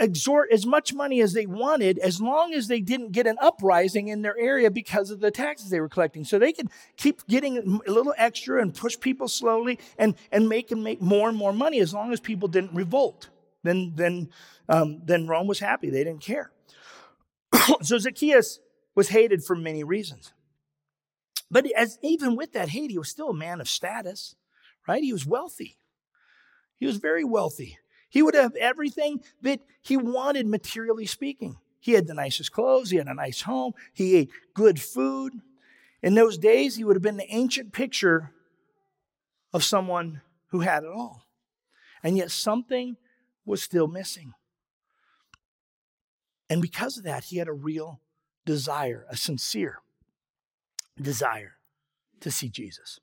exhort 0.00 0.50
as 0.52 0.66
much 0.66 0.92
money 0.92 1.20
as 1.20 1.34
they 1.34 1.46
wanted 1.46 1.98
as 1.98 2.20
long 2.20 2.52
as 2.52 2.66
they 2.66 2.80
didn't 2.80 3.12
get 3.12 3.26
an 3.26 3.36
uprising 3.40 4.08
in 4.08 4.22
their 4.22 4.36
area 4.38 4.70
because 4.70 5.10
of 5.10 5.20
the 5.20 5.30
taxes 5.30 5.70
they 5.70 5.80
were 5.80 5.88
collecting. 5.88 6.24
So 6.24 6.38
they 6.38 6.52
could 6.52 6.68
keep 6.96 7.26
getting 7.26 7.80
a 7.86 7.90
little 7.90 8.14
extra 8.18 8.60
and 8.60 8.74
push 8.74 8.98
people 8.98 9.28
slowly 9.28 9.78
and, 9.98 10.16
and 10.32 10.48
make 10.48 10.70
and 10.70 10.82
make 10.82 11.00
more 11.00 11.28
and 11.28 11.38
more 11.38 11.52
money 11.52 11.78
as 11.80 11.94
long 11.94 12.12
as 12.12 12.20
people 12.20 12.48
didn't 12.48 12.74
revolt 12.74 13.28
then, 13.64 13.92
then, 13.96 14.28
um, 14.68 15.00
then 15.04 15.26
Rome 15.26 15.48
was 15.48 15.58
happy. 15.58 15.90
They 15.90 16.04
didn't 16.04 16.20
care. 16.20 16.52
so 17.82 17.98
Zacchaeus 17.98 18.60
was 18.94 19.08
hated 19.08 19.42
for 19.42 19.56
many 19.56 19.82
reasons. 19.82 20.32
But 21.50 21.66
as 21.76 21.98
even 22.02 22.36
with 22.36 22.52
that 22.52 22.68
hate, 22.68 22.90
he 22.90 22.98
was 22.98 23.08
still 23.08 23.30
a 23.30 23.34
man 23.34 23.60
of 23.60 23.68
status, 23.68 24.36
right? 24.86 25.02
He 25.02 25.12
was 25.12 25.26
wealthy. 25.26 25.78
He 26.76 26.86
was 26.86 26.98
very 26.98 27.24
wealthy. 27.24 27.78
He 28.14 28.22
would 28.22 28.36
have 28.36 28.54
everything 28.54 29.24
that 29.42 29.58
he 29.82 29.96
wanted, 29.96 30.46
materially 30.46 31.04
speaking. 31.04 31.56
He 31.80 31.94
had 31.94 32.06
the 32.06 32.14
nicest 32.14 32.52
clothes, 32.52 32.90
he 32.90 32.96
had 32.96 33.08
a 33.08 33.14
nice 33.14 33.40
home, 33.40 33.72
he 33.92 34.14
ate 34.14 34.30
good 34.54 34.80
food. 34.80 35.32
In 36.00 36.14
those 36.14 36.38
days, 36.38 36.76
he 36.76 36.84
would 36.84 36.94
have 36.94 37.02
been 37.02 37.16
the 37.16 37.34
ancient 37.34 37.72
picture 37.72 38.30
of 39.52 39.64
someone 39.64 40.20
who 40.50 40.60
had 40.60 40.84
it 40.84 40.90
all. 40.94 41.26
And 42.04 42.16
yet, 42.16 42.30
something 42.30 42.98
was 43.44 43.64
still 43.64 43.88
missing. 43.88 44.32
And 46.48 46.62
because 46.62 46.96
of 46.96 47.02
that, 47.02 47.24
he 47.24 47.38
had 47.38 47.48
a 47.48 47.52
real 47.52 48.00
desire, 48.46 49.06
a 49.10 49.16
sincere 49.16 49.80
desire 51.02 51.54
to 52.20 52.30
see 52.30 52.48
Jesus. 52.48 53.00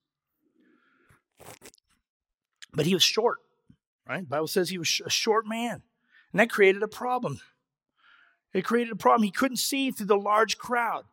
But 2.73 2.85
he 2.85 2.93
was 2.93 3.03
short, 3.03 3.39
right? 4.11 4.21
The 4.21 4.29
Bible 4.29 4.47
says 4.47 4.69
he 4.69 4.77
was 4.77 5.01
a 5.05 5.09
short 5.09 5.47
man. 5.47 5.81
And 6.31 6.39
that 6.39 6.49
created 6.49 6.83
a 6.83 6.87
problem. 6.87 7.41
It 8.53 8.65
created 8.65 8.91
a 8.91 8.97
problem. 8.97 9.23
He 9.23 9.31
couldn't 9.31 9.57
see 9.57 9.91
through 9.91 10.07
the 10.07 10.17
large 10.17 10.57
crowd 10.57 11.05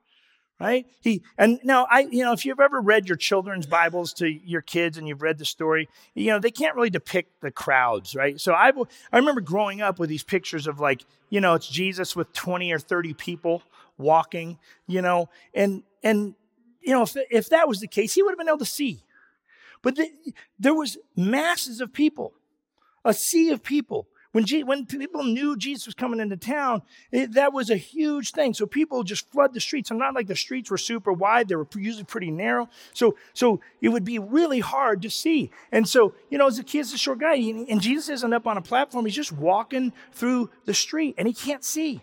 right 0.61 0.87
he 1.01 1.23
and 1.37 1.61
now 1.63 1.87
i 1.91 2.01
you 2.11 2.25
know 2.25 2.33
if 2.33 2.45
you've 2.45 2.61
ever 2.61 2.81
read 2.81 3.07
your 3.07 3.17
children's 3.17 3.67
bibles 3.67 4.13
to 4.13 4.29
your 4.29 4.61
kids 4.61 4.99
and 4.99 5.07
you've 5.07 5.23
read 5.23 5.39
the 5.39 5.45
story 5.45 5.89
you 6.15 6.31
know 6.31 6.39
they 6.39 6.51
can't 6.51 6.75
really 6.75 6.91
depict 6.91 7.41
the 7.41 7.51
crowds 7.51 8.15
right 8.15 8.41
so 8.41 8.53
i 8.53 8.73
i 9.13 9.17
remember 9.17 9.41
growing 9.41 9.81
up 9.81 9.99
with 9.99 10.09
these 10.09 10.25
pictures 10.25 10.67
of 10.67 10.81
like 10.81 11.05
you 11.31 11.41
know 11.41 11.55
it's 11.55 11.69
jesus 11.69 12.17
with 12.17 12.33
20 12.33 12.73
or 12.73 12.79
30 12.79 13.15
people 13.15 13.63
walking 13.99 14.59
you 14.87 15.01
know 15.01 15.29
and 15.55 15.83
and 16.03 16.35
you 16.81 16.93
know 16.93 17.03
if, 17.03 17.17
if 17.31 17.51
that 17.51 17.69
was 17.69 17.81
the 17.81 17.89
case 17.89 18.15
he 18.15 18.23
would 18.23 18.33
have 18.33 18.39
been 18.39 18.49
able 18.49 18.59
to 18.59 18.65
see 18.65 19.05
but 19.81 19.95
the, 19.95 20.11
there 20.59 20.75
was 20.75 20.99
masses 21.15 21.81
of 21.81 21.93
people 21.93 22.33
a 23.09 23.15
sea 23.15 23.51
of 23.51 23.63
people 23.63 24.07
when, 24.33 24.45
G- 24.45 24.63
when 24.63 24.85
people 24.87 25.25
knew 25.25 25.57
Jesus 25.57 25.87
was 25.87 25.95
coming 25.95 26.21
into 26.21 26.37
town, 26.37 26.83
it, 27.11 27.33
that 27.33 27.53
was 27.53 27.71
a 27.71 27.77
huge 27.77 28.33
thing. 28.33 28.53
So 28.53 28.67
people 28.67 29.03
just 29.03 29.31
flood 29.33 29.55
the 29.55 29.61
streets. 29.61 29.91
And 29.91 29.99
not 29.99 30.15
like 30.15 30.27
the 30.27 30.37
streets 30.37 30.71
were 30.71 30.79
super 30.79 31.13
wide; 31.13 31.49
they 31.49 31.57
were 31.57 31.67
usually 31.75 32.05
pretty 32.05 32.31
narrow. 32.31 32.69
So, 32.93 33.17
so 33.33 33.61
it 33.81 33.89
would 33.89 34.05
be 34.05 34.19
really 34.19 34.61
hard 34.61 35.03
to 35.03 35.11
see. 35.11 35.51
And 35.73 35.89
so, 35.89 36.15
you 36.31 36.39
know, 36.39 36.51
Zacchaeus 36.51 36.89
is 36.89 36.95
a 36.95 36.99
short 36.99 37.21
guy, 37.21 37.35
and 37.35 37.81
Jesus 37.81 38.09
isn't 38.11 38.33
up 38.33 38.47
on 38.47 38.57
a 38.57 38.63
platform. 38.63 39.07
He's 39.07 39.15
just 39.15 39.33
walking 39.33 39.93
through 40.13 40.51
the 40.67 40.75
street, 40.75 41.15
and 41.17 41.27
he 41.27 41.35
can't 41.35 41.65
see. 41.65 42.03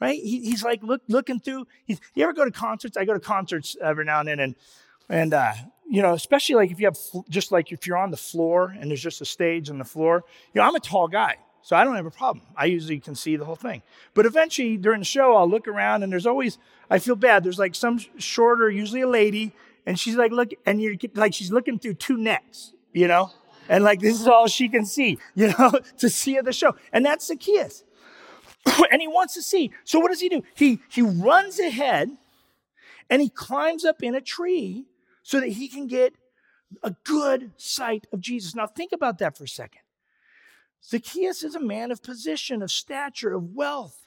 Right? 0.00 0.18
He, 0.18 0.40
he's 0.40 0.64
like 0.64 0.82
look, 0.82 1.02
looking 1.06 1.38
through. 1.38 1.66
He's, 1.84 2.00
you 2.14 2.24
ever 2.24 2.32
go 2.32 2.44
to 2.44 2.50
concerts? 2.50 2.96
I 2.96 3.04
go 3.04 3.14
to 3.14 3.20
concerts 3.20 3.76
every 3.80 4.04
now 4.04 4.20
and 4.20 4.28
then, 4.28 4.40
and 4.40 4.56
and 5.08 5.34
uh, 5.34 5.52
you 5.92 6.00
know, 6.00 6.14
especially 6.14 6.54
like 6.54 6.70
if 6.70 6.80
you 6.80 6.86
have 6.86 6.96
just 7.28 7.52
like 7.52 7.70
if 7.70 7.86
you're 7.86 7.98
on 7.98 8.10
the 8.10 8.16
floor 8.16 8.74
and 8.80 8.88
there's 8.88 9.02
just 9.02 9.20
a 9.20 9.26
stage 9.26 9.68
on 9.68 9.76
the 9.76 9.84
floor. 9.84 10.24
You 10.54 10.62
know, 10.62 10.66
I'm 10.66 10.74
a 10.74 10.80
tall 10.80 11.06
guy, 11.06 11.36
so 11.60 11.76
I 11.76 11.84
don't 11.84 11.96
have 11.96 12.06
a 12.06 12.10
problem. 12.10 12.46
I 12.56 12.64
usually 12.64 12.98
can 12.98 13.14
see 13.14 13.36
the 13.36 13.44
whole 13.44 13.56
thing. 13.56 13.82
But 14.14 14.24
eventually 14.24 14.78
during 14.78 15.00
the 15.00 15.04
show, 15.04 15.36
I'll 15.36 15.50
look 15.50 15.68
around 15.68 16.02
and 16.02 16.10
there's 16.10 16.24
always 16.24 16.56
I 16.88 16.98
feel 16.98 17.14
bad. 17.14 17.44
There's 17.44 17.58
like 17.58 17.74
some 17.74 17.98
shorter, 18.16 18.70
usually 18.70 19.02
a 19.02 19.06
lady, 19.06 19.52
and 19.84 20.00
she's 20.00 20.16
like 20.16 20.32
look, 20.32 20.52
and 20.64 20.80
you're 20.80 20.94
like 21.14 21.34
she's 21.34 21.52
looking 21.52 21.78
through 21.78 21.94
two 21.94 22.16
nets, 22.16 22.72
you 22.94 23.06
know, 23.06 23.30
and 23.68 23.84
like 23.84 24.00
this 24.00 24.18
is 24.18 24.26
all 24.26 24.46
she 24.46 24.70
can 24.70 24.86
see, 24.86 25.18
you 25.34 25.52
know, 25.58 25.72
to 25.98 26.08
see 26.08 26.40
the 26.40 26.54
show, 26.54 26.74
and 26.90 27.04
that's 27.04 27.26
Zacchaeus. 27.26 27.84
and 28.90 29.02
he 29.02 29.08
wants 29.08 29.34
to 29.34 29.42
see. 29.42 29.72
So 29.84 29.98
what 29.98 30.08
does 30.08 30.20
he 30.20 30.30
do? 30.30 30.42
He 30.54 30.80
he 30.88 31.02
runs 31.02 31.58
ahead 31.58 32.16
and 33.10 33.20
he 33.20 33.28
climbs 33.28 33.84
up 33.84 34.02
in 34.02 34.14
a 34.14 34.22
tree 34.22 34.86
so 35.22 35.40
that 35.40 35.50
he 35.50 35.68
can 35.68 35.86
get 35.86 36.14
a 36.82 36.94
good 37.04 37.52
sight 37.56 38.06
of 38.12 38.20
Jesus. 38.20 38.54
Now, 38.54 38.66
think 38.66 38.92
about 38.92 39.18
that 39.18 39.36
for 39.36 39.44
a 39.44 39.48
second. 39.48 39.82
Zacchaeus 40.84 41.42
is 41.42 41.54
a 41.54 41.60
man 41.60 41.90
of 41.90 42.02
position, 42.02 42.62
of 42.62 42.70
stature, 42.70 43.34
of 43.34 43.54
wealth. 43.54 44.06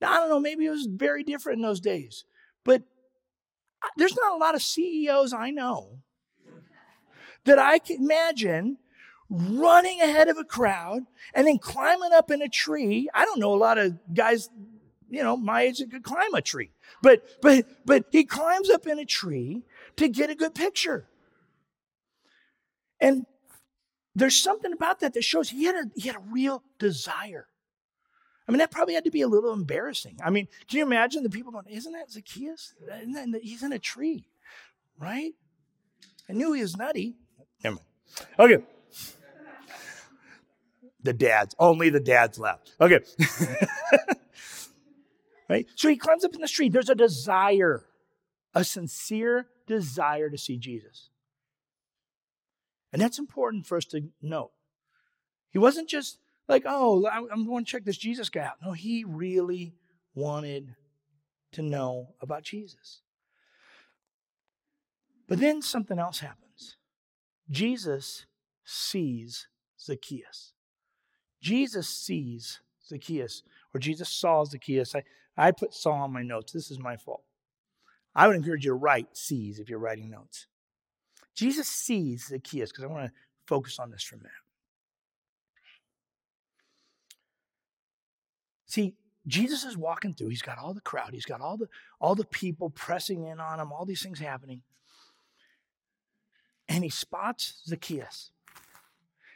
Now, 0.00 0.12
I 0.12 0.16
don't 0.16 0.28
know, 0.28 0.40
maybe 0.40 0.66
it 0.66 0.70
was 0.70 0.86
very 0.86 1.22
different 1.22 1.58
in 1.58 1.62
those 1.62 1.80
days, 1.80 2.24
but 2.64 2.82
there's 3.96 4.16
not 4.16 4.32
a 4.32 4.36
lot 4.36 4.54
of 4.54 4.62
CEOs 4.62 5.32
I 5.32 5.50
know 5.50 5.98
that 7.44 7.58
I 7.58 7.78
can 7.78 7.98
imagine 7.98 8.78
running 9.28 10.00
ahead 10.00 10.28
of 10.28 10.38
a 10.38 10.44
crowd 10.44 11.02
and 11.34 11.46
then 11.46 11.58
climbing 11.58 12.12
up 12.12 12.30
in 12.30 12.42
a 12.42 12.48
tree. 12.48 13.08
I 13.14 13.24
don't 13.24 13.38
know 13.38 13.54
a 13.54 13.56
lot 13.56 13.78
of 13.78 13.98
guys, 14.12 14.48
you 15.10 15.22
know, 15.22 15.36
my 15.36 15.62
age 15.62 15.78
that 15.78 15.90
could 15.90 16.02
climb 16.02 16.34
a 16.34 16.42
tree. 16.42 16.70
But 17.02 17.22
but 17.42 17.66
but 17.84 18.06
he 18.10 18.24
climbs 18.24 18.70
up 18.70 18.86
in 18.86 18.98
a 18.98 19.04
tree 19.04 19.62
to 19.96 20.08
get 20.08 20.30
a 20.30 20.34
good 20.34 20.54
picture. 20.54 21.08
And 23.00 23.26
there's 24.14 24.36
something 24.36 24.72
about 24.72 25.00
that 25.00 25.14
that 25.14 25.24
shows 25.24 25.50
he 25.50 25.64
had 25.64 25.74
a, 25.74 25.84
he 25.94 26.08
had 26.08 26.16
a 26.16 26.22
real 26.30 26.62
desire. 26.78 27.48
I 28.46 28.52
mean, 28.52 28.58
that 28.58 28.70
probably 28.70 28.94
had 28.94 29.04
to 29.04 29.10
be 29.10 29.22
a 29.22 29.28
little 29.28 29.52
embarrassing. 29.52 30.18
I 30.22 30.30
mean, 30.30 30.48
can 30.68 30.78
you 30.78 30.84
imagine 30.84 31.22
the 31.22 31.30
people 31.30 31.50
going, 31.50 31.66
Isn't 31.68 31.92
that 31.92 32.10
Zacchaeus? 32.10 32.74
Isn't 33.02 33.32
that, 33.32 33.42
he's 33.42 33.62
in 33.62 33.72
a 33.72 33.78
tree, 33.78 34.26
right? 34.98 35.32
I 36.28 36.32
knew 36.32 36.52
he 36.52 36.62
was 36.62 36.76
nutty. 36.76 37.16
Okay. 38.38 38.62
The 41.02 41.12
dads, 41.12 41.54
only 41.58 41.90
the 41.90 42.00
dads 42.00 42.38
left. 42.38 42.72
Okay. 42.80 43.00
right? 45.48 45.66
So 45.74 45.88
he 45.88 45.96
climbs 45.96 46.24
up 46.24 46.34
in 46.34 46.40
the 46.40 46.48
tree. 46.48 46.68
There's 46.68 46.88
a 46.88 46.94
desire, 46.94 47.84
a 48.54 48.64
sincere 48.64 49.48
desire 49.66 50.30
to 50.30 50.38
see 50.38 50.56
Jesus. 50.56 51.10
And 52.92 53.02
that's 53.02 53.18
important 53.18 53.66
for 53.66 53.76
us 53.76 53.84
to 53.86 54.08
note. 54.22 54.52
He 55.50 55.58
wasn't 55.58 55.88
just 55.88 56.18
like, 56.48 56.64
oh, 56.66 57.06
I'm 57.06 57.46
going 57.46 57.64
to 57.64 57.70
check 57.70 57.84
this 57.84 57.96
Jesus 57.96 58.28
guy 58.28 58.42
out. 58.42 58.56
No, 58.62 58.72
he 58.72 59.04
really 59.04 59.74
wanted 60.14 60.74
to 61.52 61.62
know 61.62 62.08
about 62.20 62.42
Jesus. 62.42 63.00
But 65.26 65.40
then 65.40 65.62
something 65.62 65.98
else 65.98 66.18
happens. 66.20 66.76
Jesus 67.50 68.26
sees 68.64 69.48
Zacchaeus. 69.80 70.52
Jesus 71.40 71.88
sees 71.88 72.60
Zacchaeus, 72.86 73.42
or 73.72 73.80
Jesus 73.80 74.08
saw 74.08 74.44
Zacchaeus. 74.44 74.94
I, 74.94 75.02
I 75.36 75.50
put 75.50 75.74
saw 75.74 75.92
on 75.92 76.12
my 76.12 76.22
notes. 76.22 76.52
This 76.52 76.70
is 76.70 76.78
my 76.78 76.96
fault. 76.96 77.22
I 78.14 78.26
would 78.26 78.36
encourage 78.36 78.64
you 78.64 78.70
to 78.70 78.76
write 78.76 79.16
sees 79.16 79.58
if 79.58 79.68
you're 79.68 79.78
writing 79.78 80.10
notes. 80.10 80.46
Jesus 81.34 81.68
sees 81.68 82.28
Zacchaeus, 82.28 82.70
because 82.70 82.84
I 82.84 82.86
want 82.86 83.06
to 83.06 83.12
focus 83.46 83.78
on 83.78 83.90
this 83.90 84.02
for 84.02 84.14
a 84.14 84.18
minute. 84.18 84.32
See, 88.66 88.94
Jesus 89.26 89.64
is 89.64 89.76
walking 89.76 90.14
through. 90.14 90.28
He's 90.28 90.42
got 90.42 90.58
all 90.58 90.74
the 90.74 90.80
crowd. 90.80 91.10
He's 91.12 91.24
got 91.24 91.40
all 91.40 91.56
the 91.56 91.68
all 92.00 92.14
the 92.14 92.24
people 92.24 92.70
pressing 92.70 93.24
in 93.24 93.40
on 93.40 93.58
him. 93.58 93.72
All 93.72 93.84
these 93.84 94.02
things 94.02 94.18
happening, 94.18 94.62
and 96.68 96.84
he 96.84 96.90
spots 96.90 97.62
Zacchaeus. 97.66 98.30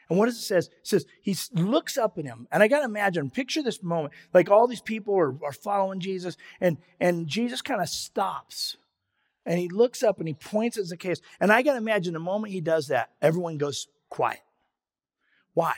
And 0.08 0.18
what 0.18 0.26
does 0.26 0.38
it 0.38 0.42
says? 0.42 0.68
It 0.68 0.86
says 0.86 1.06
he 1.20 1.36
looks 1.52 1.98
up 1.98 2.18
at 2.18 2.24
him. 2.24 2.48
And 2.50 2.62
I 2.62 2.68
got 2.68 2.78
to 2.78 2.84
imagine, 2.84 3.30
picture 3.30 3.62
this 3.62 3.82
moment. 3.82 4.14
Like 4.32 4.50
all 4.50 4.66
these 4.66 4.80
people 4.80 5.18
are, 5.18 5.34
are 5.44 5.52
following 5.52 6.00
Jesus, 6.00 6.36
and, 6.60 6.78
and 6.98 7.26
Jesus 7.26 7.60
kind 7.60 7.82
of 7.82 7.88
stops. 7.88 8.76
And 9.44 9.58
he 9.58 9.68
looks 9.68 10.02
up 10.02 10.18
and 10.18 10.28
he 10.28 10.34
points 10.34 10.78
at 10.78 10.86
Zacchaeus. 10.86 11.20
And 11.40 11.52
I 11.52 11.62
got 11.62 11.72
to 11.72 11.78
imagine 11.78 12.12
the 12.12 12.20
moment 12.20 12.52
he 12.52 12.60
does 12.60 12.88
that, 12.88 13.10
everyone 13.22 13.58
goes 13.58 13.88
quiet. 14.08 14.40
Why? 15.54 15.74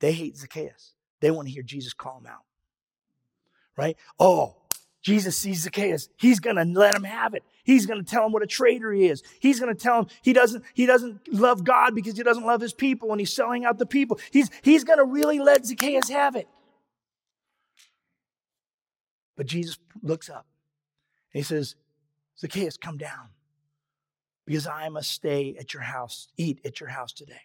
They 0.00 0.12
hate 0.12 0.36
Zacchaeus. 0.36 0.94
They 1.20 1.30
want 1.30 1.48
to 1.48 1.54
hear 1.54 1.62
Jesus 1.62 1.92
call 1.92 2.18
him 2.18 2.26
out. 2.26 2.42
Right? 3.76 3.96
Oh, 4.18 4.56
Jesus 5.02 5.36
sees 5.36 5.62
Zacchaeus. 5.62 6.08
He's 6.16 6.38
going 6.38 6.56
to 6.56 6.64
let 6.64 6.94
him 6.94 7.02
have 7.02 7.34
it. 7.34 7.42
He's 7.64 7.86
going 7.86 8.02
to 8.02 8.08
tell 8.08 8.24
him 8.24 8.32
what 8.32 8.42
a 8.42 8.46
traitor 8.46 8.92
he 8.92 9.08
is. 9.08 9.22
He's 9.40 9.58
going 9.58 9.74
to 9.74 9.80
tell 9.80 10.00
him 10.00 10.06
he 10.22 10.32
doesn't, 10.32 10.64
he 10.74 10.86
doesn't 10.86 11.32
love 11.32 11.64
God 11.64 11.94
because 11.94 12.16
he 12.16 12.22
doesn't 12.22 12.44
love 12.44 12.60
his 12.60 12.72
people 12.72 13.10
and 13.10 13.20
he's 13.20 13.32
selling 13.32 13.64
out 13.64 13.78
the 13.78 13.86
people. 13.86 14.20
He's, 14.30 14.48
he's 14.62 14.84
going 14.84 14.98
to 14.98 15.04
really 15.04 15.40
let 15.40 15.66
Zacchaeus 15.66 16.08
have 16.08 16.36
it. 16.36 16.48
But 19.36 19.46
Jesus 19.46 19.76
looks 20.02 20.30
up 20.30 20.46
and 21.32 21.40
he 21.40 21.42
says, 21.42 21.74
Zacchaeus, 22.38 22.76
come 22.76 22.96
down 22.96 23.30
because 24.46 24.66
I 24.66 24.88
must 24.88 25.10
stay 25.10 25.56
at 25.58 25.74
your 25.74 25.82
house, 25.82 26.28
eat 26.36 26.60
at 26.64 26.78
your 26.78 26.90
house 26.90 27.12
today. 27.12 27.42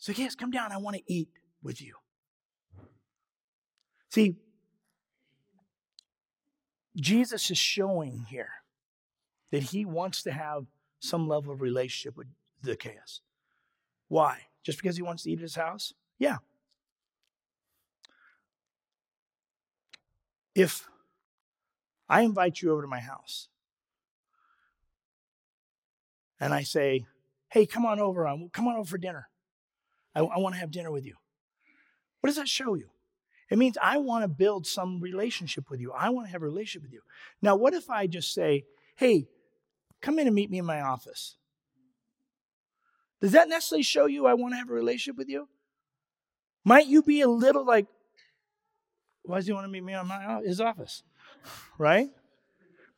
Zacchaeus, 0.00 0.34
come 0.34 0.50
down. 0.50 0.72
I 0.72 0.76
want 0.78 0.96
to 0.96 1.02
eat 1.06 1.28
with 1.62 1.82
you. 1.82 1.94
See, 4.10 4.36
Jesus 6.96 7.50
is 7.50 7.58
showing 7.58 8.26
here 8.28 8.50
that 9.50 9.62
he 9.62 9.84
wants 9.84 10.22
to 10.22 10.32
have 10.32 10.66
some 10.98 11.28
level 11.28 11.52
of 11.52 11.60
relationship 11.60 12.16
with 12.16 12.26
the 12.62 12.72
Zacchaeus. 12.72 13.20
Why? 14.08 14.46
Just 14.62 14.78
because 14.78 14.96
he 14.96 15.02
wants 15.02 15.24
to 15.24 15.30
eat 15.30 15.38
at 15.38 15.42
his 15.42 15.54
house? 15.54 15.92
Yeah. 16.18 16.38
If 20.54 20.88
I 22.08 22.22
invite 22.22 22.62
you 22.62 22.72
over 22.72 22.82
to 22.82 22.88
my 22.88 23.00
house 23.00 23.48
and 26.40 26.54
I 26.54 26.62
say, 26.62 27.04
hey, 27.50 27.66
come 27.66 27.84
on 27.84 28.00
over, 28.00 28.24
come 28.52 28.68
on 28.68 28.76
over 28.76 28.88
for 28.88 28.98
dinner. 28.98 29.28
I, 30.14 30.20
I 30.20 30.38
want 30.38 30.54
to 30.54 30.60
have 30.60 30.70
dinner 30.70 30.90
with 30.90 31.04
you. 31.04 31.16
What 32.20 32.28
does 32.28 32.36
that 32.36 32.48
show 32.48 32.74
you? 32.74 32.88
It 33.50 33.58
means 33.58 33.78
I 33.80 33.98
want 33.98 34.24
to 34.24 34.28
build 34.28 34.66
some 34.66 35.00
relationship 35.00 35.70
with 35.70 35.80
you. 35.80 35.92
I 35.92 36.10
want 36.10 36.26
to 36.26 36.32
have 36.32 36.42
a 36.42 36.46
relationship 36.46 36.82
with 36.82 36.92
you. 36.92 37.02
Now, 37.40 37.54
what 37.56 37.74
if 37.74 37.88
I 37.90 38.06
just 38.06 38.34
say, 38.34 38.64
hey, 38.96 39.28
come 40.00 40.18
in 40.18 40.26
and 40.26 40.34
meet 40.34 40.50
me 40.50 40.58
in 40.58 40.64
my 40.64 40.80
office? 40.80 41.36
Does 43.20 43.32
that 43.32 43.48
necessarily 43.48 43.82
show 43.82 44.06
you 44.06 44.26
I 44.26 44.34
want 44.34 44.54
to 44.54 44.58
have 44.58 44.68
a 44.68 44.74
relationship 44.74 45.16
with 45.16 45.28
you? 45.28 45.48
Might 46.64 46.86
you 46.86 47.02
be 47.02 47.20
a 47.20 47.28
little 47.28 47.64
like, 47.64 47.86
why 49.22 49.36
does 49.36 49.46
he 49.46 49.52
want 49.52 49.64
to 49.64 49.70
meet 49.70 49.84
me 49.84 49.94
in 49.94 50.06
my 50.06 50.42
his 50.44 50.60
office? 50.60 51.02
Right? 51.78 52.08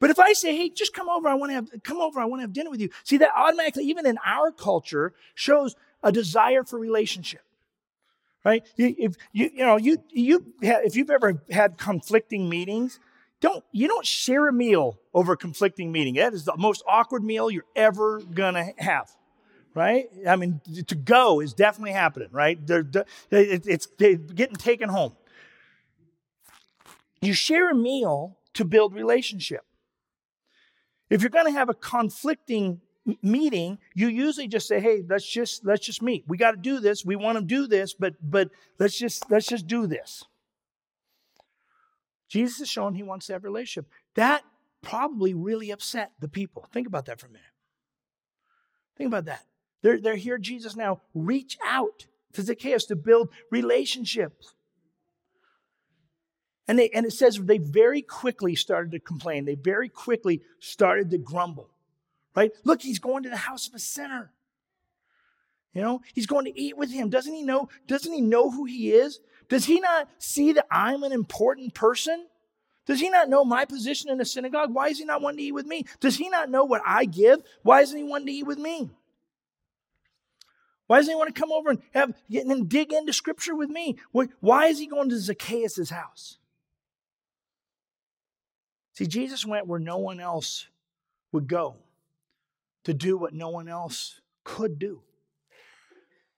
But 0.01 0.11
if 0.11 0.21
I 0.21 0.33
say, 0.33 0.57
hey, 0.57 0.71
just 0.71 0.95
come 0.95 1.09
over, 1.09 1.29
I 1.29 1.35
want 1.35 1.51
to 1.51 1.55
have 1.55 1.69
come 1.83 1.99
over, 1.99 2.21
I 2.21 2.25
want 2.25 2.39
to 2.39 2.43
have 2.43 2.53
dinner 2.53 2.71
with 2.71 2.81
you. 2.81 2.89
See, 3.03 3.17
that 3.17 3.31
automatically, 3.37 3.85
even 3.85 4.07
in 4.07 4.17
our 4.25 4.53
culture, 4.53 5.13
shows 5.35 5.75
a 6.03 6.13
desire 6.13 6.63
for 6.63 6.79
relationship. 6.79 7.41
Right? 8.49 8.67
If 8.79 9.17
you 9.33 9.51
you 9.53 9.67
know 9.67 9.77
you 9.77 10.03
you 10.09 10.55
if 10.63 10.97
you've 10.97 11.11
ever 11.11 11.43
had 11.51 11.77
conflicting 11.77 12.49
meetings, 12.49 12.99
don't 13.43 13.63
you 13.73 13.89
don't 13.89 14.07
share 14.07 14.49
a 14.49 14.53
meal 14.55 14.99
over 15.13 15.35
a 15.35 15.37
conflicting 15.37 15.93
meeting. 15.93 16.15
That 16.15 16.33
is 16.33 16.47
the 16.47 16.57
most 16.57 16.83
awkward 16.89 17.23
meal 17.23 17.51
you're 17.51 17.67
ever 17.77 18.21
gonna 18.21 18.71
have. 18.79 19.11
Right? 19.75 20.07
I 20.27 20.37
mean, 20.37 20.63
to 20.87 20.95
go 20.95 21.41
is 21.41 21.53
definitely 21.53 21.93
happening, 21.93 22.31
right? 22.33 22.59
They're, 22.67 22.83
they're, 22.83 23.05
it's 23.31 23.87
getting 23.87 24.57
taken 24.57 24.89
home. 24.89 25.15
You 27.21 27.35
share 27.35 27.71
a 27.71 27.75
meal 27.75 28.39
to 28.55 28.65
build 28.65 28.95
relationship. 28.95 29.61
If 31.11 31.21
you're 31.21 31.31
going 31.31 31.47
to 31.47 31.53
have 31.53 31.69
a 31.69 31.75
conflicting 31.75 32.81
meeting, 33.23 33.79
you 33.95 34.09
usually 34.09 34.49
just 34.49 34.69
say, 34.69 34.81
"Hey, 34.81 35.03
let's 35.09 35.27
just 35.27 35.65
let's 35.65 35.85
just 35.85 36.03
meet. 36.03 36.25
We 36.27 36.37
got 36.37 36.53
to 36.53 36.57
do 36.57 36.81
this. 36.81 37.05
We 37.05 37.17
want 37.17 37.39
to 37.39 37.45
do 37.45 37.67
this, 37.67 37.95
but 37.95 38.15
but 38.23 38.51
let's 38.79 38.99
just 38.99 39.31
let's 39.31 39.47
just 39.47 39.67
do 39.67 39.87
this." 39.87 40.25
Jesus 42.29 42.61
is 42.61 42.69
showing 42.69 42.95
he 42.95 43.03
wants 43.03 43.27
to 43.27 43.33
have 43.33 43.45
relationship. 43.45 43.91
That 44.15 44.45
probably 44.83 45.35
really 45.35 45.71
upset 45.71 46.13
the 46.21 46.29
people. 46.29 46.69
Think 46.73 46.87
about 46.87 47.07
that 47.07 47.21
for 47.21 47.27
a 47.27 47.31
minute. 47.31 47.43
Think 48.97 49.09
about 49.09 49.25
that. 49.27 49.45
They're, 49.83 50.01
they're 50.01 50.17
here, 50.17 50.39
Jesus 50.39 50.77
now 50.77 51.01
reach 51.15 51.57
out 51.65 52.07
to 52.33 52.43
Zacchaeus 52.43 52.85
to 52.87 52.97
build 52.97 53.31
relationships. 53.51 54.55
And, 56.67 56.79
they, 56.79 56.91
and 56.91 57.07
it 57.07 57.13
says 57.13 57.39
they 57.39 57.59
very 57.59 58.03
quickly 58.03 58.55
started 58.55 58.93
to 58.93 59.01
complain. 59.01 59.45
They 59.45 59.55
very 59.55 59.89
quickly 59.89 60.43
started 60.59 61.11
to 61.11 61.19
grumble, 61.19 61.71
right? 62.35 62.51
Look, 62.65 62.83
he's 62.83 62.99
going 62.99 63.23
to 63.25 63.31
the 63.31 63.37
house 63.37 63.69
of 63.69 63.75
a 63.75 63.79
sinner. 63.79 64.33
You 65.73 65.83
know, 65.83 66.01
he's 66.15 66.27
going 66.27 66.45
to 66.47 66.61
eat 66.61 66.77
with 66.77 66.91
him. 66.91 67.11
Doesn't 67.11 67.35
he 67.35 67.43
know? 67.43 67.69
Doesn't 67.87 68.13
he 68.13 68.21
know 68.21 68.51
who 68.51 68.65
he 68.65 68.93
is? 68.93 69.21
Does 69.49 69.65
he 69.65 69.81
not 69.81 70.09
see 70.19 70.53
that 70.53 70.67
I'm 70.71 71.03
an 71.03 71.13
important 71.13 71.75
person? 71.75 72.27
Does 72.87 73.01
he 73.01 73.11
not 73.11 73.29
know 73.29 73.45
my 73.45 73.65
position 73.65 74.11
in 74.11 74.19
the 74.19 74.25
synagogue? 74.25 74.75
Why 74.75 74.89
is 74.89 74.99
he 74.99 75.05
not 75.05 75.21
wanting 75.21 75.39
to 75.39 75.45
eat 75.45 75.53
with 75.53 75.67
me? 75.67 75.85
Does 76.01 76.17
he 76.17 76.29
not 76.29 76.51
know 76.51 76.65
what 76.65 76.83
I 76.87 77.05
give? 77.05 77.41
Why 77.63 77.83
isn't 77.83 77.97
he 77.97 78.03
wanting 78.03 78.27
to 78.29 78.33
eat 78.33 78.47
with 78.47 78.59
me? 78.59 78.91
Why 80.87 80.99
doesn't 80.99 81.13
he 81.13 81.17
want 81.17 81.35
to 81.35 81.39
come 81.39 81.53
over 81.53 81.71
and 81.71 81.83
have 81.93 82.15
and 82.33 82.69
dig 82.69 82.93
into 82.95 83.13
scripture 83.13 83.55
with 83.55 83.69
me? 83.69 83.99
Why 84.41 84.67
is 84.67 84.79
he 84.79 84.87
going 84.87 85.11
to 85.11 85.19
Zacchaeus' 85.19 85.91
house? 85.91 86.39
See, 88.95 89.07
Jesus 89.07 89.45
went 89.45 89.67
where 89.67 89.79
no 89.79 89.99
one 89.99 90.19
else 90.19 90.67
would 91.31 91.47
go 91.47 91.77
to 92.89 92.95
do 92.95 93.19
what 93.19 93.35
no 93.35 93.51
one 93.51 93.69
else 93.69 94.23
could 94.45 94.79
do. 94.79 95.03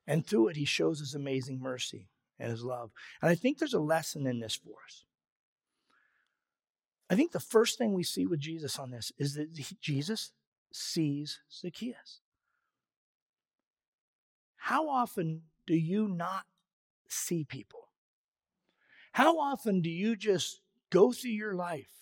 And 0.04 0.26
through 0.26 0.49
it, 0.49 0.57
he 0.57 0.64
shows 0.64 0.99
his 0.99 1.14
amazing 1.14 1.61
mercy 1.61 2.09
and 2.40 2.50
his 2.50 2.64
love. 2.64 2.90
And 3.23 3.30
I 3.30 3.37
think 3.37 3.59
there's 3.59 3.73
a 3.73 3.78
lesson 3.78 4.26
in 4.26 4.40
this 4.40 4.57
for 4.57 4.75
us. 4.85 5.04
I 7.09 7.14
think 7.14 7.30
the 7.30 7.38
first 7.38 7.78
thing 7.78 7.92
we 7.95 8.02
see 8.02 8.26
with 8.26 8.40
Jesus 8.40 8.80
on 8.80 8.90
this 8.90 9.12
is 9.16 9.35
that 9.35 9.52
Jesus 9.80 10.33
sees 10.73 11.38
Zacchaeus. 11.52 12.19
How 14.57 14.88
often 14.88 15.42
do 15.69 15.76
you 15.76 16.09
not 16.09 16.47
see 17.07 17.45
people? 17.45 17.90
How 19.12 19.38
often 19.38 19.82
do 19.82 19.91
you 19.91 20.17
just 20.17 20.63
go 20.91 21.13
through 21.13 21.30
your 21.30 21.54
life 21.54 22.00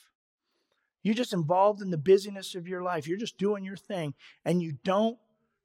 you're 1.09 1.15
just 1.15 1.33
involved 1.33 1.81
in 1.81 1.91
the 1.91 1.97
busyness 1.97 2.55
of 2.55 2.69
your 2.69 2.83
life. 2.83 3.09
You're 3.09 3.17
just 3.17 3.39
doing 3.39 3.65
your 3.65 3.79
thing, 3.79 4.13
and 4.45 4.61
you 4.61 4.73
don't 4.85 5.17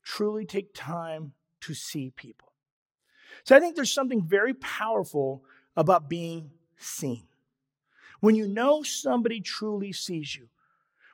truly 0.01 0.45
take 0.45 0.73
time 0.73 1.33
to 1.59 1.73
see 1.73 2.13
people. 2.15 2.53
So 3.43 3.53
I 3.53 3.59
think 3.59 3.75
there's 3.75 3.91
something 3.91 4.25
very 4.25 4.53
powerful 4.53 5.43
about 5.75 6.09
being 6.09 6.51
seen. 6.77 7.27
When 8.21 8.35
you 8.35 8.47
know 8.47 8.83
somebody 8.83 9.41
truly 9.41 9.91
sees 9.91 10.33
you, 10.33 10.47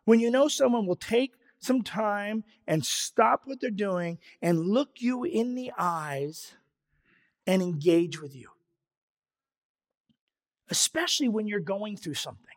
when 0.05 0.19
you 0.19 0.29
know 0.29 0.47
someone 0.47 0.85
will 0.85 0.95
take 0.95 1.33
some 1.59 1.81
time 1.81 2.43
and 2.67 2.85
stop 2.85 3.41
what 3.45 3.59
they're 3.59 3.71
doing 3.71 4.19
and 4.43 4.59
look 4.59 4.89
you 4.97 5.23
in 5.23 5.55
the 5.55 5.71
eyes 5.75 6.53
and 7.47 7.63
engage 7.63 8.21
with 8.21 8.35
you, 8.35 8.49
especially 10.69 11.29
when 11.29 11.47
you're 11.47 11.59
going 11.59 11.97
through 11.97 12.13
something. 12.13 12.48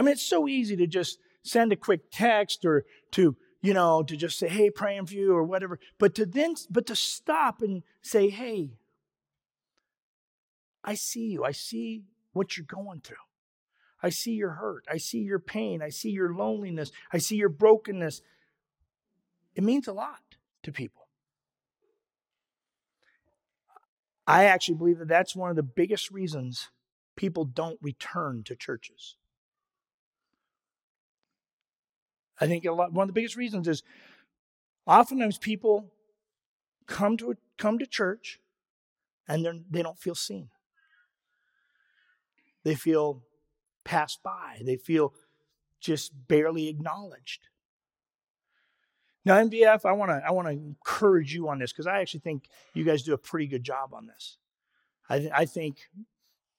I 0.00 0.02
mean, 0.02 0.12
it's 0.12 0.26
so 0.26 0.48
easy 0.48 0.76
to 0.76 0.86
just 0.86 1.18
send 1.42 1.72
a 1.72 1.76
quick 1.76 2.10
text 2.10 2.64
or 2.64 2.86
to, 3.10 3.36
you 3.60 3.74
know, 3.74 4.02
to 4.02 4.16
just 4.16 4.38
say, 4.38 4.48
hey, 4.48 4.70
praying 4.70 5.04
for 5.04 5.12
you 5.12 5.34
or 5.34 5.44
whatever. 5.44 5.78
But 5.98 6.14
to 6.14 6.24
then, 6.24 6.54
but 6.70 6.86
to 6.86 6.96
stop 6.96 7.60
and 7.60 7.82
say, 8.00 8.30
hey, 8.30 8.78
I 10.82 10.94
see 10.94 11.26
you. 11.26 11.44
I 11.44 11.52
see 11.52 12.04
what 12.32 12.56
you're 12.56 12.64
going 12.64 13.02
through. 13.02 13.18
I 14.02 14.08
see 14.08 14.32
your 14.32 14.52
hurt. 14.52 14.86
I 14.90 14.96
see 14.96 15.18
your 15.18 15.38
pain. 15.38 15.82
I 15.82 15.90
see 15.90 16.08
your 16.08 16.34
loneliness. 16.34 16.90
I 17.12 17.18
see 17.18 17.36
your 17.36 17.50
brokenness. 17.50 18.22
It 19.54 19.64
means 19.64 19.86
a 19.86 19.92
lot 19.92 20.22
to 20.62 20.72
people. 20.72 21.08
I 24.26 24.44
actually 24.44 24.78
believe 24.78 24.98
that 25.00 25.08
that's 25.08 25.36
one 25.36 25.50
of 25.50 25.56
the 25.56 25.62
biggest 25.62 26.10
reasons 26.10 26.70
people 27.16 27.44
don't 27.44 27.78
return 27.82 28.44
to 28.44 28.56
churches. 28.56 29.16
I 32.40 32.46
think 32.46 32.64
a 32.64 32.72
lot, 32.72 32.92
one 32.92 33.04
of 33.04 33.08
the 33.08 33.18
biggest 33.18 33.36
reasons 33.36 33.68
is 33.68 33.82
oftentimes 34.86 35.38
people 35.38 35.92
come 36.86 37.16
to 37.18 37.36
come 37.58 37.78
to 37.78 37.86
church 37.86 38.40
and 39.28 39.64
they 39.70 39.82
don't 39.82 39.98
feel 39.98 40.14
seen. 40.14 40.48
They 42.64 42.74
feel 42.74 43.22
passed 43.84 44.22
by. 44.22 44.60
They 44.64 44.76
feel 44.76 45.14
just 45.80 46.12
barely 46.28 46.68
acknowledged. 46.68 47.48
Now, 49.24 49.36
MVF, 49.42 49.84
I 49.84 49.92
want 49.92 50.10
to 50.10 50.22
I 50.26 50.30
want 50.32 50.48
to 50.48 50.52
encourage 50.52 51.34
you 51.34 51.48
on 51.48 51.58
this 51.58 51.72
because 51.72 51.86
I 51.86 52.00
actually 52.00 52.20
think 52.20 52.48
you 52.74 52.84
guys 52.84 53.02
do 53.02 53.12
a 53.12 53.18
pretty 53.18 53.46
good 53.46 53.62
job 53.62 53.92
on 53.92 54.06
this. 54.06 54.38
I, 55.08 55.18
th- 55.18 55.32
I 55.34 55.44
think, 55.44 55.76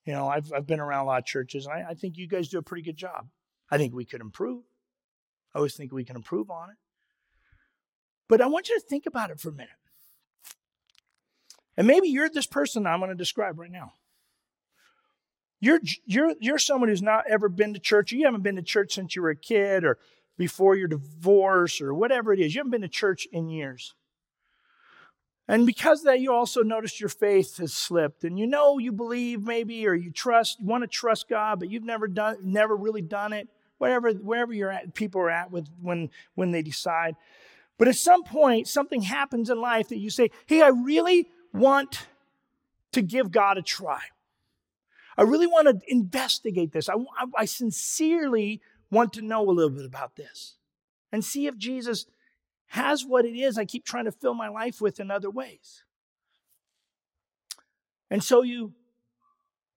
you 0.04 0.12
know, 0.12 0.28
I've 0.28 0.52
I've 0.52 0.66
been 0.66 0.80
around 0.80 1.04
a 1.04 1.08
lot 1.08 1.18
of 1.18 1.26
churches, 1.26 1.66
and 1.66 1.74
I, 1.74 1.90
I 1.90 1.94
think 1.94 2.16
you 2.16 2.28
guys 2.28 2.48
do 2.48 2.58
a 2.58 2.62
pretty 2.62 2.82
good 2.82 2.96
job. 2.96 3.26
I 3.70 3.78
think 3.78 3.94
we 3.94 4.04
could 4.04 4.20
improve. 4.20 4.62
I 5.54 5.58
always 5.58 5.74
think 5.74 5.92
we 5.92 6.04
can 6.04 6.16
improve 6.16 6.50
on 6.50 6.70
it. 6.70 6.76
But 8.28 8.40
I 8.40 8.46
want 8.46 8.68
you 8.68 8.78
to 8.78 8.86
think 8.86 9.06
about 9.06 9.30
it 9.30 9.40
for 9.40 9.50
a 9.50 9.52
minute. 9.52 9.70
And 11.76 11.86
maybe 11.86 12.08
you're 12.08 12.28
this 12.28 12.46
person 12.46 12.86
I'm 12.86 13.00
going 13.00 13.10
to 13.10 13.16
describe 13.16 13.58
right 13.58 13.70
now. 13.70 13.92
You're, 15.60 15.80
you're, 16.04 16.34
you're 16.40 16.58
someone 16.58 16.88
who's 16.88 17.02
not 17.02 17.24
ever 17.28 17.48
been 17.48 17.74
to 17.74 17.80
church. 17.80 18.10
You 18.12 18.24
haven't 18.24 18.42
been 18.42 18.56
to 18.56 18.62
church 18.62 18.94
since 18.94 19.14
you 19.14 19.22
were 19.22 19.30
a 19.30 19.36
kid 19.36 19.84
or 19.84 19.98
before 20.36 20.74
your 20.76 20.88
divorce 20.88 21.80
or 21.80 21.94
whatever 21.94 22.32
it 22.32 22.40
is. 22.40 22.54
You 22.54 22.60
haven't 22.60 22.72
been 22.72 22.80
to 22.82 22.88
church 22.88 23.26
in 23.30 23.48
years. 23.48 23.94
And 25.46 25.66
because 25.66 26.02
that, 26.04 26.20
you 26.20 26.32
also 26.32 26.62
noticed 26.62 27.00
your 27.00 27.08
faith 27.08 27.58
has 27.58 27.72
slipped. 27.72 28.24
And 28.24 28.38
you 28.38 28.46
know 28.46 28.78
you 28.78 28.92
believe 28.92 29.42
maybe 29.42 29.86
or 29.86 29.94
you 29.94 30.10
trust, 30.10 30.60
you 30.60 30.66
want 30.66 30.82
to 30.82 30.88
trust 30.88 31.28
God, 31.28 31.60
but 31.60 31.70
you've 31.70 31.84
never 31.84 32.08
done 32.08 32.38
never 32.42 32.76
really 32.76 33.02
done 33.02 33.32
it 33.32 33.48
wherever 33.82 34.12
wherever 34.12 34.52
you're 34.52 34.70
at, 34.70 34.94
people 34.94 35.20
are 35.22 35.30
at 35.30 35.50
with 35.50 35.66
when 35.80 36.08
when 36.36 36.52
they 36.52 36.62
decide. 36.62 37.16
But 37.78 37.88
at 37.88 37.96
some 37.96 38.22
point, 38.22 38.68
something 38.68 39.02
happens 39.02 39.50
in 39.50 39.60
life 39.60 39.88
that 39.88 39.98
you 39.98 40.08
say, 40.08 40.30
"Hey, 40.46 40.62
I 40.62 40.68
really 40.68 41.28
want 41.52 42.06
to 42.92 43.02
give 43.02 43.32
God 43.32 43.58
a 43.58 43.62
try. 43.62 44.00
I 45.18 45.22
really 45.22 45.48
want 45.48 45.66
to 45.66 45.80
investigate 45.88 46.70
this. 46.72 46.88
I, 46.88 46.94
I, 46.94 47.26
I 47.38 47.44
sincerely 47.44 48.60
want 48.88 49.12
to 49.14 49.22
know 49.22 49.50
a 49.50 49.50
little 49.50 49.76
bit 49.76 49.84
about 49.84 50.14
this 50.14 50.54
and 51.10 51.24
see 51.24 51.48
if 51.48 51.56
Jesus 51.56 52.06
has 52.66 53.04
what 53.04 53.24
it 53.24 53.36
is 53.36 53.58
I 53.58 53.64
keep 53.64 53.84
trying 53.84 54.04
to 54.04 54.12
fill 54.12 54.34
my 54.34 54.48
life 54.48 54.80
with 54.80 55.00
in 55.00 55.10
other 55.10 55.28
ways." 55.28 55.82
And 58.12 58.22
so 58.22 58.42
you 58.42 58.74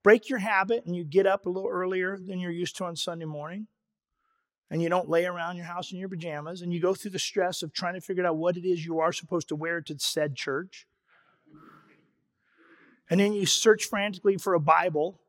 break 0.04 0.30
your 0.30 0.40
habit 0.40 0.86
and 0.86 0.96
you 0.96 1.04
get 1.04 1.26
up 1.26 1.48
a 1.48 1.50
little 1.50 1.72
earlier 1.72 2.20
than 2.20 2.40
you're 2.40 2.52
used 2.52 2.76
to 2.78 2.86
on 2.86 2.96
Sunday 2.96 3.26
morning 3.26 3.66
and 4.70 4.82
you 4.82 4.90
don't 4.90 5.10
lay 5.10 5.26
around 5.26 5.58
your 5.58 5.66
house 5.66 5.92
in 5.92 6.00
your 6.00 6.10
pajamas 6.10 6.62
and 6.62 6.74
you 6.74 6.82
go 6.82 6.94
through 6.94 7.12
the 7.12 7.20
stress 7.20 7.62
of 7.62 7.72
trying 7.72 7.94
to 7.94 8.02
figure 8.02 8.26
out 8.26 8.38
what 8.38 8.58
it 8.58 8.66
is 8.66 8.86
you 8.86 9.00
are 9.00 9.14
supposed 9.14 9.48
to 9.50 9.56
wear 9.56 9.82
to 9.82 9.98
said 10.00 10.36
church. 10.36 10.88
And 13.10 13.20
then 13.20 13.34
you 13.34 13.46
search 13.46 13.86
frantically 13.86 14.38
for 14.38 14.56
a 14.56 14.60
Bible 14.60 15.20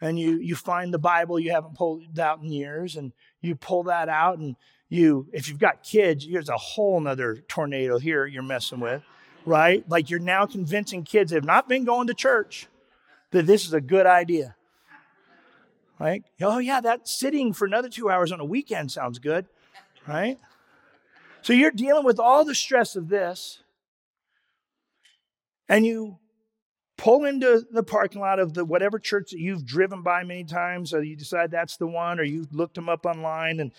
and 0.00 0.18
you, 0.18 0.38
you 0.38 0.56
find 0.56 0.92
the 0.92 0.98
Bible 0.98 1.38
you 1.38 1.52
haven't 1.52 1.76
pulled 1.76 2.18
out 2.18 2.42
in 2.42 2.50
years 2.50 2.96
and 2.96 3.12
you 3.40 3.54
pull 3.54 3.84
that 3.84 4.08
out 4.08 4.38
and 4.38 4.56
you, 4.88 5.28
if 5.32 5.48
you've 5.48 5.58
got 5.58 5.82
kids, 5.82 6.24
here's 6.24 6.48
a 6.48 6.56
whole 6.56 7.00
nother 7.00 7.36
tornado 7.48 7.98
here 7.98 8.26
you're 8.26 8.42
messing 8.42 8.80
with, 8.80 9.02
right? 9.46 9.88
Like 9.88 10.10
you're 10.10 10.18
now 10.18 10.46
convincing 10.46 11.04
kids 11.04 11.30
that 11.30 11.36
have 11.36 11.44
not 11.44 11.68
been 11.68 11.84
going 11.84 12.08
to 12.08 12.14
church 12.14 12.66
that 13.30 13.46
this 13.46 13.64
is 13.66 13.72
a 13.72 13.80
good 13.80 14.06
idea. 14.06 14.56
Right? 15.98 16.24
Oh, 16.42 16.58
yeah, 16.58 16.80
that 16.80 17.08
sitting 17.08 17.52
for 17.52 17.66
another 17.66 17.88
two 17.88 18.10
hours 18.10 18.32
on 18.32 18.40
a 18.40 18.44
weekend 18.44 18.90
sounds 18.90 19.18
good. 19.18 19.46
Right? 20.06 20.38
So 21.42 21.52
you're 21.52 21.70
dealing 21.70 22.04
with 22.04 22.18
all 22.18 22.44
the 22.44 22.54
stress 22.54 22.96
of 22.96 23.08
this, 23.08 23.62
and 25.68 25.86
you 25.86 26.18
pull 26.96 27.24
into 27.24 27.66
the 27.70 27.82
parking 27.82 28.20
lot 28.20 28.38
of 28.38 28.54
the 28.54 28.64
whatever 28.64 28.98
church 28.98 29.30
that 29.30 29.40
you've 29.40 29.64
driven 29.64 30.02
by 30.02 30.24
many 30.24 30.44
times, 30.44 30.94
or 30.94 31.02
you 31.02 31.16
decide 31.16 31.50
that's 31.50 31.76
the 31.76 31.86
one, 31.86 32.18
or 32.20 32.22
you 32.22 32.46
looked 32.52 32.74
them 32.74 32.88
up 32.88 33.04
online 33.04 33.60
and 33.60 33.72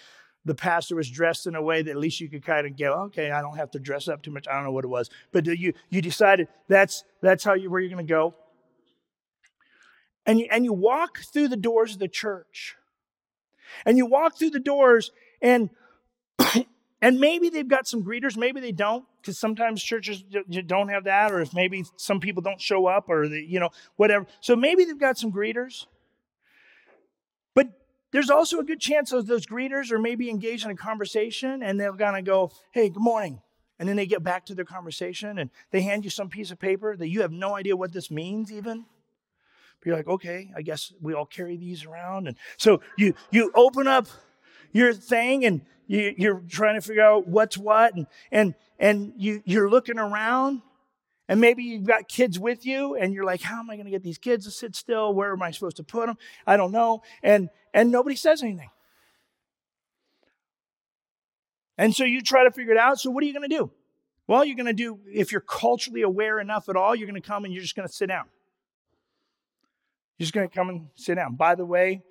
the 0.44 0.56
pastor 0.56 0.96
was 0.96 1.10
dressed 1.10 1.48
in 1.48 1.56
a 1.56 1.62
way 1.62 1.82
that 1.82 1.92
at 1.92 1.98
least 1.98 2.20
you 2.20 2.30
could 2.30 2.46
kind 2.46 2.68
of 2.68 2.78
go, 2.78 2.94
okay, 3.06 3.32
I 3.32 3.42
don't 3.42 3.58
have 3.58 3.72
to 3.72 3.80
dress 3.80 4.08
up 4.08 4.22
too 4.22 4.32
much. 4.32 4.48
I 4.48 4.54
don't 4.54 4.66
know 4.66 4.72
what 4.72 4.86
it 4.86 4.90
was, 4.90 5.10
but 5.32 5.46
you 5.48 5.74
you 5.90 6.02
decided 6.02 6.48
that's 6.68 7.04
that's 7.22 7.44
how 7.44 7.56
you 7.56 7.70
where 7.72 7.82
you're 7.82 7.90
going 7.90 8.06
to 8.06 8.12
go, 8.12 8.36
and 10.26 10.40
you 10.40 10.48
and 10.52 10.66
you 10.66 10.74
walk 10.74 11.20
through 11.20 11.48
the 11.48 11.58
doors 11.58 11.94
of 11.94 12.00
the 12.00 12.08
church, 12.08 12.76
and 13.86 13.98
you 13.98 14.06
walk 14.06 14.38
through 14.38 14.52
the 14.52 14.60
doors, 14.60 15.12
and 15.42 15.70
and 17.02 17.20
maybe 17.20 17.50
they've 17.50 17.68
got 17.68 17.88
some 17.88 18.04
greeters, 18.04 18.38
maybe 18.38 18.60
they 18.60 18.72
don't, 18.72 19.06
because 19.22 19.38
sometimes 19.38 19.84
churches 19.84 20.24
don't 20.66 20.90
have 20.90 21.06
that, 21.06 21.32
or 21.32 21.42
if 21.42 21.54
maybe 21.54 21.84
some 21.98 22.20
people 22.20 22.42
don't 22.42 22.62
show 22.62 22.86
up, 22.88 23.10
or 23.10 23.26
you 23.26 23.60
know 23.60 23.70
whatever. 23.96 24.26
So 24.42 24.56
maybe 24.56 24.86
they've 24.86 25.00
got 25.00 25.18
some 25.18 25.32
greeters. 25.32 25.86
But 27.54 27.70
there's 28.12 28.30
also 28.30 28.60
a 28.60 28.64
good 28.64 28.80
chance 28.80 29.12
that 29.12 29.28
those 29.28 29.46
greeters 29.46 29.92
are 29.92 30.00
maybe 30.00 30.30
engaged 30.30 30.66
in 30.66 30.72
a 30.72 30.76
conversation 30.76 31.64
and 31.64 31.80
they're 31.80 31.94
going 31.94 32.14
to 32.16 32.22
go, 32.22 32.52
hey, 32.72 32.90
good 32.90 33.02
morning. 33.02 33.42
And 33.80 33.90
then 33.90 33.98
they 33.98 34.06
get 34.06 34.24
back 34.24 34.46
to 34.46 34.56
their 34.56 34.66
conversation 34.66 35.38
and 35.38 35.50
they 35.72 35.82
hand 35.82 36.06
you 36.06 36.10
some 36.10 36.30
piece 36.30 36.52
of 36.52 36.60
paper 36.60 36.96
that 36.96 37.10
you 37.10 37.22
have 37.22 37.32
no 37.32 37.56
idea 37.56 37.76
what 37.76 37.92
this 37.92 38.10
means 38.10 38.52
even. 38.52 38.86
You're 39.86 39.96
like, 39.96 40.08
okay, 40.08 40.52
I 40.56 40.62
guess 40.62 40.92
we 41.00 41.14
all 41.14 41.26
carry 41.26 41.58
these 41.58 41.86
around. 41.86 42.28
And 42.28 42.38
so 42.58 42.82
you 42.98 43.14
you 43.32 43.52
open 43.56 43.88
up 43.88 44.08
your 44.72 44.94
thing 44.94 45.46
and 45.46 45.62
you, 45.88 46.14
you're 46.18 46.42
trying 46.50 46.76
to 46.76 46.82
figure 46.82 47.04
out 47.04 47.28
what's 47.28 47.58
what 47.58 47.94
and 47.94 48.08
and 48.32 48.56
and 48.80 49.14
you 49.18 49.42
you're 49.46 49.70
looking 49.70 50.00
around 50.00 50.62
and 51.28 51.40
maybe 51.42 51.64
you've 51.64 51.86
got 51.86 52.08
kids 52.08 52.40
with 52.40 52.66
you 52.66 52.96
and 52.96 53.14
you're 53.14 53.24
like, 53.24 53.42
how 53.42 53.60
am 53.60 53.70
I 53.70 53.76
going 53.76 53.86
to 53.86 53.92
get 53.92 54.04
these 54.04 54.18
kids 54.18 54.46
to 54.46 54.52
sit 54.52 54.76
still? 54.76 55.14
Where 55.14 55.32
am 55.32 55.42
I 55.42 55.52
supposed 55.52 55.78
to 55.78 55.84
put 55.84 56.08
them? 56.08 56.18
I 56.46 56.58
don't 56.58 56.72
know. 56.72 57.02
And 57.24 57.50
and 57.74 57.92
nobody 57.92 58.16
says 58.16 58.44
anything. 58.44 58.70
And 61.78 61.96
so 61.96 62.04
you 62.04 62.22
try 62.22 62.44
to 62.44 62.52
figure 62.52 62.74
it 62.74 62.80
out. 62.80 63.00
So 63.00 63.12
what 63.12 63.24
are 63.24 63.28
you 63.28 63.34
going 63.34 63.50
to 63.50 63.56
do? 63.56 63.72
Well, 64.28 64.44
you're 64.46 64.56
going 64.56 64.66
to 64.66 64.74
do 64.74 65.00
if 65.12 65.32
you're 65.32 65.42
culturally 65.42 66.02
aware 66.02 66.40
enough 66.40 66.70
at 66.70 66.76
all, 66.76 66.96
you're 66.96 67.08
going 67.08 67.22
to 67.22 67.28
come 67.28 67.46
and 67.46 67.54
you're 67.54 67.62
just 67.62 67.76
going 67.76 67.88
to 67.88 67.94
sit 67.94 68.08
down. 68.08 68.26
You're 70.18 70.26
just 70.26 70.34
going 70.34 70.48
to 70.48 70.54
come 70.54 70.70
and 70.70 70.88
sit 70.96 71.16
down. 71.16 71.36
By 71.36 71.56
the 71.56 71.66
way, 71.66 72.04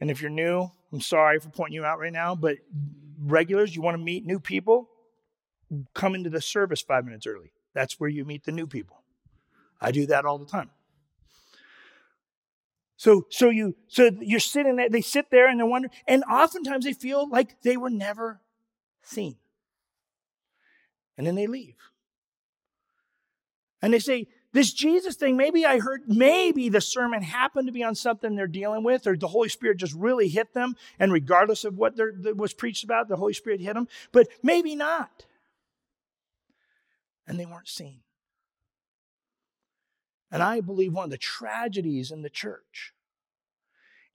and 0.00 0.10
if 0.10 0.20
you're 0.20 0.30
new, 0.30 0.68
I'm 0.92 1.00
sorry 1.00 1.38
for 1.38 1.48
pointing 1.50 1.74
you 1.74 1.84
out 1.84 1.98
right 1.98 2.12
now, 2.12 2.34
but 2.34 2.56
regulars, 3.18 3.74
you 3.74 3.82
want 3.82 3.96
to 3.96 4.02
meet 4.02 4.26
new 4.26 4.40
people, 4.40 4.88
come 5.94 6.14
into 6.14 6.28
the 6.28 6.40
service 6.40 6.82
5 6.82 7.04
minutes 7.04 7.26
early. 7.26 7.52
That's 7.72 8.00
where 8.00 8.10
you 8.10 8.24
meet 8.24 8.44
the 8.44 8.52
new 8.52 8.66
people. 8.66 9.02
I 9.80 9.90
do 9.92 10.06
that 10.06 10.24
all 10.24 10.38
the 10.38 10.46
time. 10.46 10.70
So, 12.96 13.26
so 13.30 13.48
you, 13.50 13.74
so 13.88 14.10
you're 14.20 14.38
sitting 14.38 14.76
there. 14.76 14.88
They 14.88 15.00
sit 15.00 15.30
there 15.30 15.48
and 15.48 15.58
they 15.58 15.64
wonder, 15.64 15.88
and 16.06 16.22
oftentimes 16.24 16.84
they 16.84 16.92
feel 16.92 17.28
like 17.28 17.60
they 17.62 17.76
were 17.76 17.90
never 17.90 18.40
seen. 19.02 19.36
And 21.16 21.26
then 21.26 21.34
they 21.34 21.46
leave. 21.46 21.74
And 23.80 23.92
they 23.92 23.98
say, 23.98 24.28
this 24.52 24.72
Jesus 24.72 25.16
thing, 25.16 25.36
maybe 25.36 25.64
I 25.64 25.78
heard, 25.78 26.02
maybe 26.06 26.68
the 26.68 26.80
sermon 26.80 27.22
happened 27.22 27.68
to 27.68 27.72
be 27.72 27.82
on 27.82 27.94
something 27.94 28.36
they're 28.36 28.46
dealing 28.46 28.84
with, 28.84 29.06
or 29.06 29.16
the 29.16 29.28
Holy 29.28 29.48
Spirit 29.48 29.78
just 29.78 29.94
really 29.94 30.28
hit 30.28 30.54
them, 30.54 30.76
and 30.98 31.12
regardless 31.12 31.64
of 31.64 31.78
what 31.78 31.94
was 32.36 32.52
preached 32.52 32.84
about, 32.84 33.08
the 33.08 33.16
Holy 33.16 33.32
Spirit 33.32 33.60
hit 33.60 33.74
them, 33.74 33.88
but 34.12 34.28
maybe 34.42 34.74
not 34.74 35.24
and 37.26 37.38
they 37.38 37.46
weren't 37.46 37.68
seen. 37.68 38.00
And 40.30 40.42
I 40.42 40.60
believe 40.60 40.92
one 40.92 41.04
of 41.04 41.10
the 41.10 41.18
tragedies 41.18 42.10
in 42.10 42.22
the 42.22 42.30
church 42.30 42.94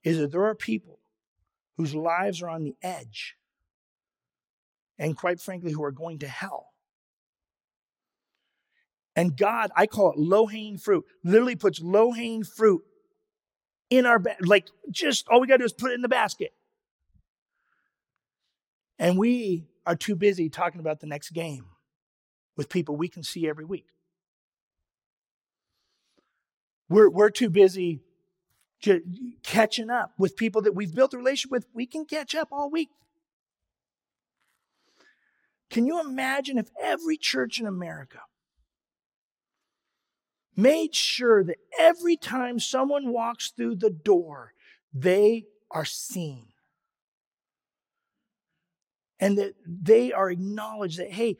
is 0.02 0.18
that 0.18 0.32
there 0.32 0.44
are 0.44 0.54
people 0.54 1.00
whose 1.76 1.94
lives 1.94 2.42
are 2.42 2.48
on 2.48 2.64
the 2.64 2.76
edge 2.82 3.36
and, 4.98 5.16
quite 5.16 5.40
frankly, 5.40 5.72
who 5.72 5.84
are 5.84 5.92
going 5.92 6.18
to 6.20 6.28
hell. 6.28 6.67
And 9.18 9.36
God, 9.36 9.72
I 9.74 9.88
call 9.88 10.12
it 10.12 10.16
low 10.16 10.46
hanging 10.46 10.78
fruit, 10.78 11.04
literally 11.24 11.56
puts 11.56 11.80
low 11.80 12.12
hanging 12.12 12.44
fruit 12.44 12.84
in 13.90 14.06
our, 14.06 14.20
ba- 14.20 14.36
like, 14.38 14.68
just 14.92 15.26
all 15.26 15.40
we 15.40 15.48
got 15.48 15.54
to 15.54 15.58
do 15.58 15.64
is 15.64 15.72
put 15.72 15.90
it 15.90 15.94
in 15.94 16.02
the 16.02 16.08
basket. 16.08 16.52
And 18.96 19.18
we 19.18 19.66
are 19.84 19.96
too 19.96 20.14
busy 20.14 20.48
talking 20.48 20.78
about 20.78 21.00
the 21.00 21.08
next 21.08 21.30
game 21.30 21.64
with 22.56 22.68
people 22.68 22.94
we 22.94 23.08
can 23.08 23.24
see 23.24 23.48
every 23.48 23.64
week. 23.64 23.86
We're, 26.88 27.10
we're 27.10 27.30
too 27.30 27.50
busy 27.50 28.02
catching 29.42 29.90
up 29.90 30.12
with 30.16 30.36
people 30.36 30.62
that 30.62 30.76
we've 30.76 30.94
built 30.94 31.12
a 31.12 31.18
relationship 31.18 31.50
with. 31.50 31.66
We 31.74 31.86
can 31.86 32.04
catch 32.04 32.36
up 32.36 32.50
all 32.52 32.70
week. 32.70 32.90
Can 35.70 35.86
you 35.86 35.98
imagine 35.98 36.56
if 36.56 36.70
every 36.80 37.16
church 37.16 37.58
in 37.58 37.66
America 37.66 38.20
made 40.58 40.92
sure 40.92 41.44
that 41.44 41.56
every 41.78 42.16
time 42.16 42.58
someone 42.58 43.12
walks 43.12 43.50
through 43.50 43.76
the 43.76 43.90
door, 43.90 44.52
they 44.92 45.46
are 45.70 45.84
seen? 45.84 46.48
And 49.20 49.38
that 49.38 49.54
they 49.64 50.12
are 50.12 50.30
acknowledged 50.30 50.98
that, 50.98 51.12
hey, 51.12 51.36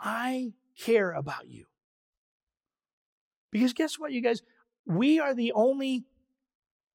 I 0.00 0.52
care 0.78 1.12
about 1.12 1.48
you. 1.48 1.66
Because 3.52 3.74
guess 3.74 3.98
what, 3.98 4.12
you 4.12 4.22
guys? 4.22 4.42
We 4.86 5.20
are 5.20 5.34
the 5.34 5.52
only 5.52 6.04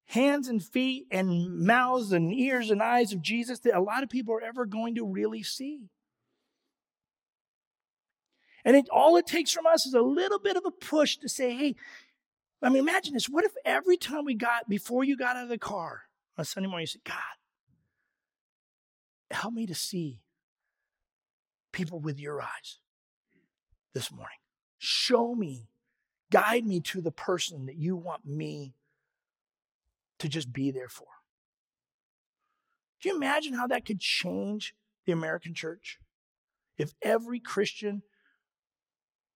hands 0.06 0.48
and 0.48 0.62
feet 0.62 1.06
and 1.10 1.58
mouths 1.64 2.12
and 2.12 2.32
ears 2.32 2.70
and 2.70 2.82
eyes 2.82 3.12
of 3.12 3.22
Jesus 3.22 3.60
that 3.60 3.76
a 3.76 3.80
lot 3.80 4.02
of 4.02 4.08
people 4.08 4.34
are 4.34 4.42
ever 4.42 4.66
going 4.66 4.96
to 4.96 5.06
really 5.06 5.42
see. 5.42 5.88
And 8.64 8.76
it, 8.76 8.88
all 8.90 9.16
it 9.16 9.26
takes 9.26 9.50
from 9.50 9.66
us 9.66 9.86
is 9.86 9.94
a 9.94 10.02
little 10.02 10.38
bit 10.38 10.56
of 10.56 10.64
a 10.64 10.70
push 10.70 11.16
to 11.16 11.28
say, 11.28 11.54
hey, 11.56 11.74
I 12.62 12.68
mean, 12.68 12.78
imagine 12.78 13.14
this. 13.14 13.28
What 13.28 13.44
if 13.44 13.52
every 13.64 13.96
time 13.96 14.24
we 14.24 14.34
got, 14.34 14.68
before 14.68 15.02
you 15.02 15.16
got 15.16 15.36
out 15.36 15.44
of 15.44 15.48
the 15.48 15.58
car 15.58 16.02
on 16.38 16.42
a 16.42 16.44
Sunday 16.44 16.68
morning, 16.68 16.84
you 16.84 16.86
said, 16.86 17.04
God, 17.04 17.16
help 19.32 19.52
me 19.52 19.66
to 19.66 19.74
see 19.74 20.20
people 21.72 21.98
with 21.98 22.20
your 22.20 22.40
eyes 22.40 22.78
this 23.94 24.12
morning. 24.12 24.38
Show 24.78 25.34
me, 25.34 25.68
guide 26.30 26.64
me 26.64 26.80
to 26.80 27.00
the 27.00 27.10
person 27.10 27.66
that 27.66 27.76
you 27.76 27.96
want 27.96 28.24
me 28.24 28.74
to 30.20 30.28
just 30.28 30.52
be 30.52 30.70
there 30.70 30.88
for. 30.88 31.06
Can 33.02 33.10
you 33.10 33.16
imagine 33.16 33.54
how 33.54 33.66
that 33.66 33.84
could 33.84 33.98
change 33.98 34.74
the 35.04 35.12
American 35.12 35.54
church? 35.54 35.98
If 36.78 36.94
every 37.02 37.40
Christian 37.40 38.02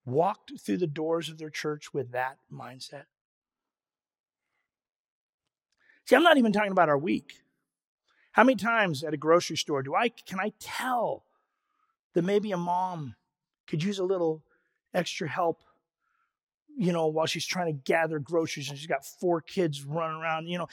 walked 0.07 0.53
through 0.61 0.79
the 0.79 0.87
doors 0.87 1.29
of 1.29 1.37
their 1.37 1.51
church 1.51 1.93
with 1.93 2.13
that 2.13 2.39
mindset. 2.53 3.05
See, 6.07 6.15
I'm 6.15 6.23
not 6.23 6.39
even 6.39 6.53
talking 6.53 6.73
about 6.73 6.89
our 6.89 6.97
week. 6.97 7.43
How 8.33 8.45
many 8.45 8.57
times 8.57 9.03
at 9.03 9.13
a 9.13 9.17
grocery 9.17 9.57
store 9.57 9.83
do 9.83 9.95
I 9.95 10.09
can 10.09 10.39
I 10.39 10.53
tell 10.61 11.25
that 12.15 12.23
maybe 12.23 12.53
a 12.53 12.57
mom 12.57 13.17
could 13.67 13.83
use 13.83 13.99
a 13.99 14.05
little 14.05 14.43
extra 14.95 15.29
help, 15.29 15.63
you 16.79 16.93
know, 16.93 17.09
while 17.09 17.27
she's 17.27 17.47
trying 17.47 17.67
to 17.67 17.81
gather 17.85 18.19
groceries 18.19 18.69
and 18.69 18.79
she's 18.79 18.87
got 18.87 19.05
four 19.05 19.41
kids 19.41 19.85
running 19.85 20.21
around. 20.21 20.47
You 20.47 20.59
know, 20.59 20.69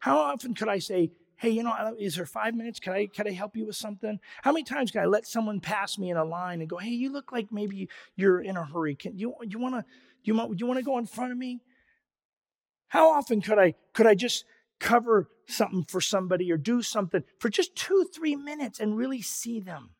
how 0.00 0.18
often 0.18 0.54
could 0.54 0.68
I 0.68 0.78
say, 0.78 1.10
hey, 1.38 1.50
you 1.50 1.62
know, 1.62 1.94
is 1.98 2.16
there 2.16 2.26
five 2.26 2.54
minutes? 2.54 2.80
Can 2.80 2.92
I 2.92 3.06
can 3.06 3.26
I 3.26 3.30
help 3.30 3.56
you 3.56 3.66
with 3.66 3.76
something? 3.76 4.18
How 4.42 4.52
many 4.52 4.64
times 4.64 4.90
can 4.90 5.02
I 5.02 5.06
let 5.06 5.26
someone 5.26 5.60
pass 5.60 5.96
me 5.96 6.10
in 6.10 6.16
a 6.16 6.24
line 6.24 6.60
and 6.60 6.68
go, 6.68 6.76
hey, 6.76 6.90
you 6.90 7.10
look 7.10 7.32
like 7.32 7.50
maybe 7.50 7.88
you're 8.16 8.40
in 8.40 8.56
a 8.56 8.64
hurry. 8.64 8.94
Can 8.94 9.16
you 9.16 9.34
you 9.42 9.58
want 9.58 9.76
to 9.76 9.84
you 10.24 10.34
you 10.56 10.66
want 10.66 10.78
to 10.78 10.84
go 10.84 10.98
in 10.98 11.06
front 11.06 11.32
of 11.32 11.38
me? 11.38 11.60
How 12.88 13.10
often 13.10 13.40
could 13.40 13.58
I 13.58 13.74
could 13.94 14.06
I 14.06 14.14
just 14.14 14.44
cover 14.80 15.28
something 15.46 15.84
for 15.84 16.00
somebody 16.00 16.50
or 16.52 16.56
do 16.56 16.82
something 16.82 17.22
for 17.38 17.48
just 17.48 17.74
two 17.76 18.06
three 18.12 18.36
minutes 18.36 18.80
and 18.80 18.96
really 18.96 19.22
see 19.22 19.60
them? 19.60 19.90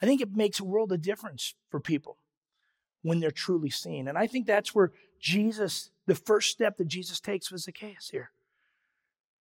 I 0.00 0.06
think 0.06 0.20
it 0.20 0.36
makes 0.36 0.60
a 0.60 0.64
world 0.64 0.92
of 0.92 1.02
difference 1.02 1.54
for 1.70 1.80
people 1.80 2.18
when 3.02 3.18
they're 3.18 3.30
truly 3.30 3.70
seen. 3.70 4.08
And 4.08 4.18
I 4.18 4.26
think 4.26 4.46
that's 4.46 4.74
where 4.74 4.92
Jesus, 5.20 5.90
the 6.06 6.14
first 6.14 6.50
step 6.50 6.76
that 6.76 6.86
Jesus 6.86 7.18
takes 7.18 7.50
was 7.50 7.64
Zacchaeus 7.64 8.10
here. 8.10 8.30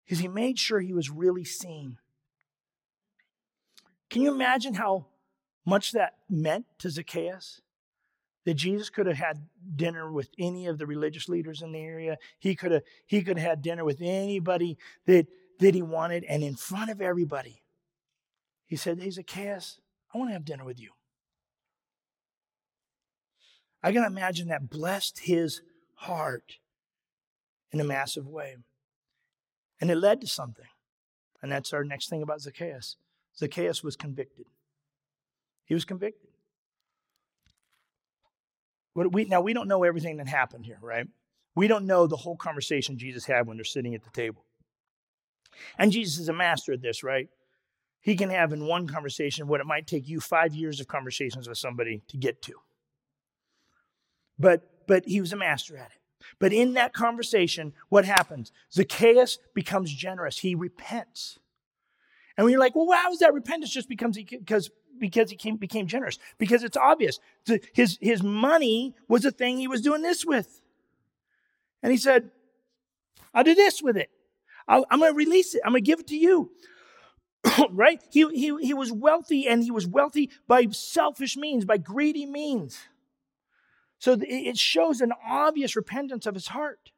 Because 0.07 0.21
he 0.21 0.29
made 0.29 0.59
sure 0.59 0.81
he 0.81 0.95
was 0.95 1.11
really 1.11 1.45
seen. 1.45 1.99
Can 4.09 4.23
you 4.23 4.33
imagine 4.33 4.75
how 4.75 5.07
much 5.67 5.93
that 5.93 6.15
meant 6.31 6.65
to 6.79 6.89
Zacchaeus? 6.89 7.61
that 8.47 8.55
Jesus 8.55 8.89
could 8.91 9.07
have 9.07 9.17
had 9.17 9.49
dinner 9.75 10.11
with 10.11 10.31
any 10.39 10.69
of 10.69 10.79
the 10.79 10.87
religious 10.87 11.29
leaders 11.29 11.63
in 11.63 11.73
the 11.73 11.81
area. 11.81 12.17
He 12.39 12.55
could 12.55 12.71
have 12.71 12.83
he 13.05 13.23
could 13.23 13.37
have 13.39 13.49
had 13.49 13.63
dinner 13.63 13.85
with 13.85 13.99
anybody 14.01 14.79
that 15.05 15.27
that 15.59 15.75
he 15.75 15.83
wanted, 15.83 16.25
and 16.25 16.43
in 16.43 16.55
front 16.55 16.91
of 16.91 17.03
everybody, 17.03 17.63
he 18.65 18.77
said, 18.77 19.01
"Hey 19.01 19.11
Zacchaeus, 19.11 19.81
I 20.15 20.19
want 20.19 20.31
to 20.31 20.35
have 20.35 20.45
dinner 20.45 20.65
with 20.65 20.81
you." 20.81 20.91
I 23.83 23.93
can 23.93 24.05
imagine 24.05 24.49
that 24.49 24.71
blessed 24.71 25.19
his 25.19 25.61
heart 25.95 26.59
in 27.73 27.81
a 27.81 27.85
massive 27.85 28.29
way. 28.29 28.57
And 29.81 29.91
it 29.91 29.97
led 29.97 30.21
to 30.23 30.27
something. 30.27 30.67
And 31.43 31.53
that's 31.53 31.73
our 31.73 31.85
next 31.85 32.09
thing 32.09 32.23
about 32.23 32.41
Zacchaeus. 32.41 32.97
Zacchaeus 33.37 33.83
was 33.83 33.97
convicted. 33.97 34.47
He 35.65 35.75
was 35.75 35.85
convicted. 35.85 36.31
We, 38.95 39.25
now, 39.27 39.43
we 39.43 39.53
don't 39.53 39.69
know 39.69 39.85
everything 39.85 40.17
that 40.17 40.29
happened 40.29 40.65
here, 40.65 40.79
right? 40.81 41.07
We 41.55 41.69
don't 41.69 41.87
know 41.87 42.07
the 42.07 42.17
whole 42.17 42.37
conversation 42.37 42.97
Jesus 42.99 43.27
had 43.27 43.47
when 43.47 43.59
they're 43.59 43.65
sitting 43.65 43.95
at 43.95 44.05
the 44.05 44.11
table. 44.11 44.45
And 45.79 45.93
Jesus 45.93 46.19
is 46.19 46.29
a 46.29 46.33
master 46.33 46.73
at 46.73 46.81
this, 46.81 47.03
right? 47.03 47.29
He 48.01 48.17
can 48.17 48.31
have 48.31 48.53
in 48.53 48.67
one 48.67 48.87
conversation 48.87 49.49
what 49.49 49.61
it 49.61 49.67
might 49.67 49.87
take 49.87 50.09
you 50.09 50.21
five 50.21 50.55
years 50.55 50.81
of 50.81 50.87
conversations 50.87 51.49
with 51.49 51.59
somebody 51.59 52.03
to 52.09 52.17
get 52.17 52.41
to. 52.43 52.55
But, 54.39 54.87
but 54.87 55.05
he 55.07 55.21
was 55.21 55.33
a 55.33 55.37
master 55.37 55.77
at 55.77 55.91
it. 55.91 56.01
But 56.39 56.53
in 56.53 56.75
that 56.75 56.93
conversation, 56.93 57.73
what 57.89 58.05
happens? 58.05 58.53
Zacchaeus 58.73 59.39
becomes 59.55 59.93
generous. 59.93 60.39
He 60.39 60.55
repents. 60.55 61.39
And 62.37 62.45
when 62.45 62.53
you're 62.53 62.61
like, 62.61 62.77
well, 62.77 62.91
how 62.93 63.11
is 63.13 63.21
that 63.21 63.35
repentance 63.35 63.73
just 63.73 63.89
becomes 63.89 64.19
because 64.19 64.71
because 64.99 65.31
he 65.31 65.37
came, 65.37 65.57
became 65.57 65.87
generous? 65.87 66.19
Because 66.39 66.63
it's 66.63 66.77
obvious. 66.77 67.21
His, 67.75 67.99
his 68.01 68.23
money 68.23 68.95
was 69.09 69.25
a 69.25 69.31
thing 69.31 69.59
he 69.59 69.69
was 69.69 69.83
doing 69.83 70.03
this 70.03 70.25
with. 70.25 70.63
And 71.83 71.93
he 71.93 71.99
said, 71.99 72.31
I'll 73.35 73.45
do 73.45 73.55
this 73.55 73.83
with 73.83 73.97
it. 73.97 74.11
i 74.67 74.77
am 74.77 75.01
going 75.01 75.13
to 75.13 75.17
release 75.17 75.55
it. 75.55 75.61
I'm 75.65 75.73
going 75.73 75.85
to 75.85 75.87
give 75.87 76.01
it 76.01 76.07
to 76.09 76.17
you. 76.17 76.51
right? 77.71 78.03
He, 78.11 78.27
he, 78.31 78.57
he 78.61 78.75
was 78.75 78.93
wealthy 78.93 79.47
and 79.47 79.63
he 79.63 79.71
was 79.71 79.87
wealthy 79.87 80.31
by 80.47 80.67
selfish 80.71 81.37
means, 81.37 81.65
by 81.65 81.77
greedy 81.77 82.27
means. 82.27 82.79
So 83.99 84.17
it 84.21 84.59
shows 84.59 85.01
an 85.01 85.13
obvious 85.27 85.77
repentance 85.77 86.27
of 86.27 86.35
his 86.35 86.49
heart. 86.49 86.91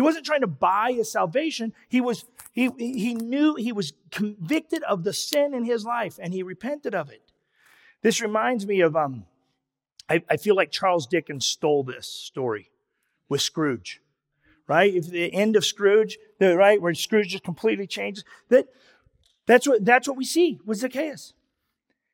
He 0.00 0.02
wasn't 0.02 0.24
trying 0.24 0.40
to 0.40 0.46
buy 0.46 0.92
his 0.92 1.12
salvation. 1.12 1.74
He 1.88 2.00
was 2.00 2.24
he 2.52 2.70
he 2.78 3.14
knew 3.14 3.54
he 3.56 3.72
was 3.72 3.92
convicted 4.10 4.82
of 4.84 5.04
the 5.04 5.12
sin 5.12 5.52
in 5.52 5.64
his 5.64 5.84
life 5.84 6.18
and 6.20 6.32
he 6.32 6.42
repented 6.42 6.94
of 6.94 7.10
it. 7.10 7.22
This 8.02 8.22
reminds 8.22 8.66
me 8.66 8.80
of 8.80 8.96
um 8.96 9.26
I, 10.08 10.22
I 10.28 10.36
feel 10.38 10.56
like 10.56 10.70
Charles 10.70 11.06
Dickens 11.06 11.46
stole 11.46 11.84
this 11.84 12.06
story 12.06 12.70
with 13.28 13.42
Scrooge. 13.42 14.00
Right? 14.66 14.94
If 14.94 15.08
the 15.08 15.34
end 15.34 15.56
of 15.56 15.64
Scrooge, 15.64 16.16
the, 16.38 16.56
right, 16.56 16.80
where 16.80 16.94
Scrooge 16.94 17.28
just 17.28 17.44
completely 17.44 17.86
changes, 17.86 18.24
that 18.48 18.68
that's 19.46 19.68
what 19.68 19.84
that's 19.84 20.08
what 20.08 20.16
we 20.16 20.24
see 20.24 20.60
with 20.64 20.78
Zacchaeus. 20.78 21.34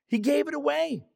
He 0.08 0.18
gave 0.18 0.48
it 0.48 0.54
away. 0.54 1.06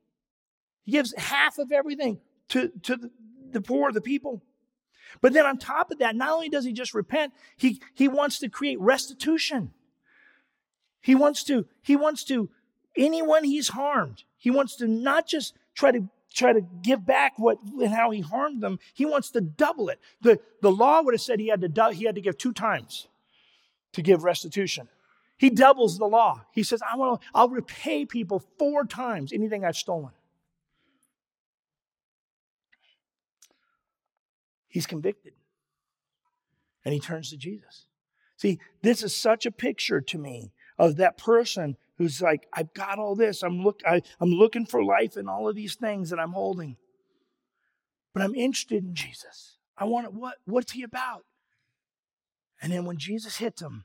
He 0.84 0.92
gives 0.92 1.14
half 1.16 1.58
of 1.58 1.72
everything 1.72 2.20
to, 2.50 2.70
to 2.82 3.10
the, 3.50 3.60
poor, 3.60 3.90
the 3.90 4.00
people. 4.00 4.42
But 5.20 5.32
then 5.32 5.46
on 5.46 5.58
top 5.58 5.90
of 5.90 5.98
that, 5.98 6.14
not 6.14 6.30
only 6.30 6.48
does 6.48 6.64
he 6.64 6.72
just 6.72 6.94
repent, 6.94 7.32
he, 7.56 7.80
he 7.94 8.06
wants 8.06 8.38
to 8.40 8.48
create 8.48 8.80
restitution. 8.80 9.72
He 11.00 11.14
wants 11.14 11.42
to, 11.44 11.66
he 11.82 11.96
wants 11.96 12.24
to, 12.24 12.50
anyone 12.96 13.44
he's 13.44 13.68
harmed, 13.68 14.24
he 14.36 14.50
wants 14.50 14.76
to 14.76 14.86
not 14.86 15.26
just 15.26 15.54
try 15.74 15.92
to 15.92 16.08
try 16.32 16.52
to 16.52 16.60
give 16.82 17.04
back 17.04 17.32
what 17.38 17.58
and 17.62 17.92
how 17.92 18.10
he 18.10 18.20
harmed 18.20 18.62
them. 18.62 18.78
He 18.94 19.04
wants 19.04 19.30
to 19.32 19.40
double 19.40 19.88
it. 19.88 19.98
The, 20.20 20.38
the 20.62 20.70
law 20.70 21.02
would 21.02 21.12
have 21.12 21.20
said 21.20 21.40
he 21.40 21.48
had 21.48 21.60
to 21.60 21.92
he 21.92 22.04
had 22.04 22.14
to 22.14 22.20
give 22.20 22.38
two 22.38 22.52
times 22.52 23.08
to 23.92 24.02
give 24.02 24.22
restitution. 24.22 24.88
He 25.36 25.50
doubles 25.50 25.98
the 25.98 26.06
law. 26.06 26.42
He 26.52 26.62
says, 26.62 26.82
I 26.82 26.96
want 26.96 27.20
to, 27.20 27.26
I'll 27.34 27.48
repay 27.48 28.04
people 28.04 28.44
four 28.58 28.84
times 28.84 29.32
anything 29.32 29.64
I've 29.64 29.76
stolen. 29.76 30.12
He's 34.70 34.86
convicted. 34.86 35.34
And 36.84 36.94
he 36.94 37.00
turns 37.00 37.28
to 37.30 37.36
Jesus. 37.36 37.84
See, 38.38 38.58
this 38.80 39.02
is 39.02 39.14
such 39.14 39.44
a 39.44 39.50
picture 39.50 40.00
to 40.00 40.18
me 40.18 40.52
of 40.78 40.96
that 40.96 41.18
person 41.18 41.76
who's 41.98 42.22
like, 42.22 42.46
I've 42.54 42.72
got 42.72 42.98
all 42.98 43.14
this. 43.14 43.42
I'm 43.42 43.62
look 43.62 43.82
I, 43.86 44.00
I'm 44.18 44.30
looking 44.30 44.64
for 44.64 44.82
life 44.82 45.18
in 45.18 45.28
all 45.28 45.46
of 45.46 45.54
these 45.54 45.74
things 45.74 46.08
that 46.08 46.18
I'm 46.18 46.32
holding. 46.32 46.78
But 48.14 48.22
I'm 48.22 48.34
interested 48.34 48.82
in 48.82 48.94
Jesus. 48.94 49.58
I 49.76 49.84
want 49.84 50.06
it. 50.06 50.14
What, 50.14 50.36
what's 50.46 50.72
he 50.72 50.82
about? 50.82 51.24
And 52.62 52.72
then 52.72 52.86
when 52.86 52.96
Jesus 52.96 53.36
hits 53.36 53.60
him, 53.60 53.84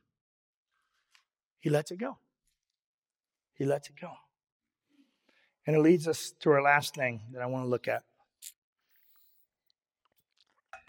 he 1.59 1.69
lets 1.69 1.91
it 1.91 1.97
go. 1.97 2.17
He 3.55 3.65
lets 3.65 3.89
it 3.89 3.95
go. 3.99 4.11
And 5.67 5.75
it 5.75 5.79
leads 5.79 6.07
us 6.07 6.33
to 6.41 6.51
our 6.51 6.61
last 6.61 6.95
thing 6.95 7.21
that 7.33 7.41
I 7.41 7.45
want 7.45 7.65
to 7.65 7.69
look 7.69 7.87
at 7.87 8.03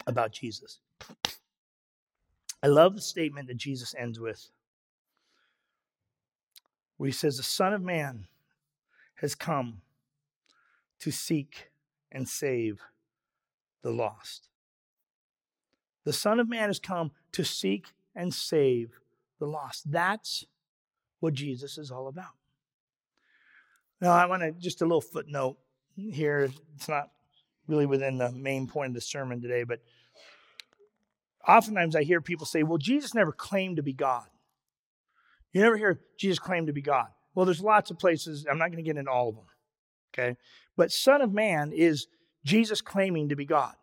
about 0.07 0.31
Jesus. 0.31 0.79
I 2.63 2.67
love 2.67 2.95
the 2.95 3.01
statement 3.01 3.47
that 3.49 3.57
Jesus 3.57 3.93
ends 3.95 4.19
with, 4.19 4.49
where 6.97 7.07
he 7.07 7.13
says, 7.13 7.37
The 7.37 7.43
Son 7.43 7.73
of 7.73 7.81
Man 7.83 8.25
has 9.15 9.35
come 9.35 9.81
to 10.99 11.11
seek 11.11 11.69
and 12.11 12.27
save 12.27 12.79
the 13.83 13.91
lost. 13.91 14.49
The 16.03 16.13
Son 16.13 16.39
of 16.39 16.49
Man 16.49 16.69
has 16.69 16.79
come 16.79 17.11
to 17.33 17.43
seek 17.43 17.87
and 18.15 18.33
save 18.33 18.99
the 19.39 19.45
lost. 19.45 19.91
That's 19.91 20.45
what 21.19 21.33
Jesus 21.33 21.77
is 21.77 21.91
all 21.91 22.07
about. 22.07 22.33
Now, 24.01 24.13
I 24.13 24.25
want 24.25 24.41
to 24.41 24.51
just 24.51 24.81
a 24.81 24.85
little 24.85 25.01
footnote 25.01 25.57
here. 25.95 26.49
It's 26.75 26.89
not 26.89 27.11
really 27.67 27.85
within 27.85 28.17
the 28.17 28.31
main 28.31 28.67
point 28.67 28.89
of 28.89 28.93
the 28.95 29.01
sermon 29.01 29.41
today, 29.41 29.63
but 29.63 29.79
oftentimes 31.47 31.95
I 31.95 32.03
hear 32.03 32.21
people 32.21 32.45
say, 32.45 32.63
well, 32.63 32.77
Jesus 32.77 33.13
never 33.13 33.31
claimed 33.31 33.77
to 33.77 33.83
be 33.83 33.93
God. 33.93 34.25
You 35.53 35.61
never 35.61 35.77
hear 35.77 35.99
Jesus 36.17 36.39
claim 36.39 36.67
to 36.67 36.73
be 36.73 36.81
God. 36.81 37.07
Well, 37.33 37.45
there's 37.45 37.61
lots 37.61 37.91
of 37.91 37.99
places, 37.99 38.45
I'm 38.49 38.57
not 38.57 38.67
going 38.67 38.83
to 38.83 38.83
get 38.83 38.97
into 38.97 39.11
all 39.11 39.29
of 39.29 39.35
them, 39.35 39.45
okay? 40.13 40.37
But 40.75 40.91
Son 40.91 41.21
of 41.21 41.31
Man 41.31 41.71
is 41.71 42.07
Jesus 42.43 42.81
claiming 42.81 43.29
to 43.29 43.35
be 43.35 43.45
God. 43.45 43.75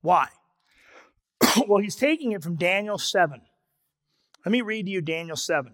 Why? 0.00 0.28
well, 1.68 1.82
he's 1.82 1.96
taking 1.96 2.32
it 2.32 2.42
from 2.42 2.56
Daniel 2.56 2.98
7. 2.98 3.40
Let 4.44 4.52
me 4.52 4.62
read 4.62 4.86
to 4.86 4.92
you 4.92 5.00
Daniel 5.00 5.36
7. 5.36 5.72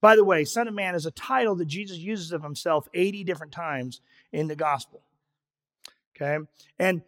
By 0.00 0.16
the 0.16 0.24
way, 0.24 0.44
Son 0.44 0.66
of 0.66 0.74
Man 0.74 0.94
is 0.94 1.06
a 1.06 1.12
title 1.12 1.54
that 1.56 1.66
Jesus 1.66 1.98
uses 1.98 2.32
of 2.32 2.42
himself 2.42 2.88
80 2.92 3.22
different 3.24 3.52
times 3.52 4.00
in 4.32 4.48
the 4.48 4.56
gospel. 4.56 5.02
Okay? 6.16 6.44
And 6.78 7.02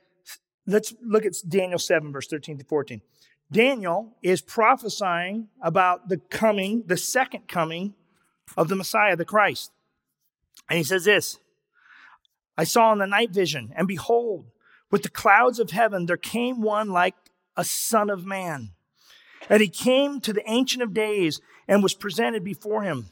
let's 0.66 0.94
look 1.03 1.24
at 1.24 1.35
Daniel 1.46 1.79
7, 1.79 2.12
verse 2.12 2.27
13 2.27 2.59
to 2.59 2.64
14. 2.64 3.00
Daniel 3.50 4.16
is 4.22 4.40
prophesying 4.40 5.48
about 5.62 6.09
the 6.09 6.18
coming, 6.31 6.85
the 6.87 6.96
second 6.96 7.46
coming 7.46 7.94
of 8.57 8.68
the 8.68 8.77
Messiah, 8.77 9.16
the 9.16 9.24
Christ. 9.24 9.70
And 10.68 10.79
he 10.79 10.85
says 10.85 11.05
this 11.05 11.38
I 12.57 12.64
saw 12.64 12.92
in 12.92 12.98
the 12.98 13.07
night 13.07 13.31
vision, 13.31 13.72
and 13.77 13.87
behold, 13.87 14.46
with 14.90 15.03
the 15.03 15.11
clouds 15.11 15.59
of 15.59 15.70
heaven 15.70 16.07
there 16.07 16.16
came 16.16 16.62
one 16.62 16.90
like 16.90 17.14
a 17.57 17.64
son 17.64 18.11
of 18.11 18.24
man. 18.24 18.70
And 19.50 19.61
he 19.61 19.68
came 19.68 20.20
to 20.20 20.33
the 20.33 20.48
Ancient 20.50 20.83
of 20.83 20.94
Days 20.94 21.40
and 21.68 21.83
was 21.83 21.94
presented 21.94 22.44
before 22.44 22.83
him. 22.83 23.11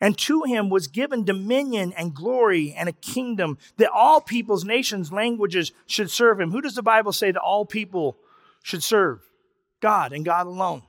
And 0.00 0.16
to 0.18 0.44
him 0.44 0.70
was 0.70 0.86
given 0.86 1.24
dominion 1.24 1.92
and 1.96 2.14
glory 2.14 2.72
and 2.72 2.88
a 2.88 2.92
kingdom 2.92 3.58
that 3.76 3.90
all 3.90 4.20
peoples, 4.20 4.64
nations, 4.64 5.12
languages 5.12 5.72
should 5.86 6.10
serve 6.10 6.40
him. 6.40 6.50
Who 6.50 6.60
does 6.60 6.74
the 6.74 6.82
Bible 6.82 7.12
say 7.12 7.30
that 7.30 7.40
all 7.40 7.64
people 7.64 8.16
should 8.62 8.82
serve? 8.82 9.20
God 9.80 10.12
and 10.12 10.24
God 10.24 10.46
alone. 10.46 10.82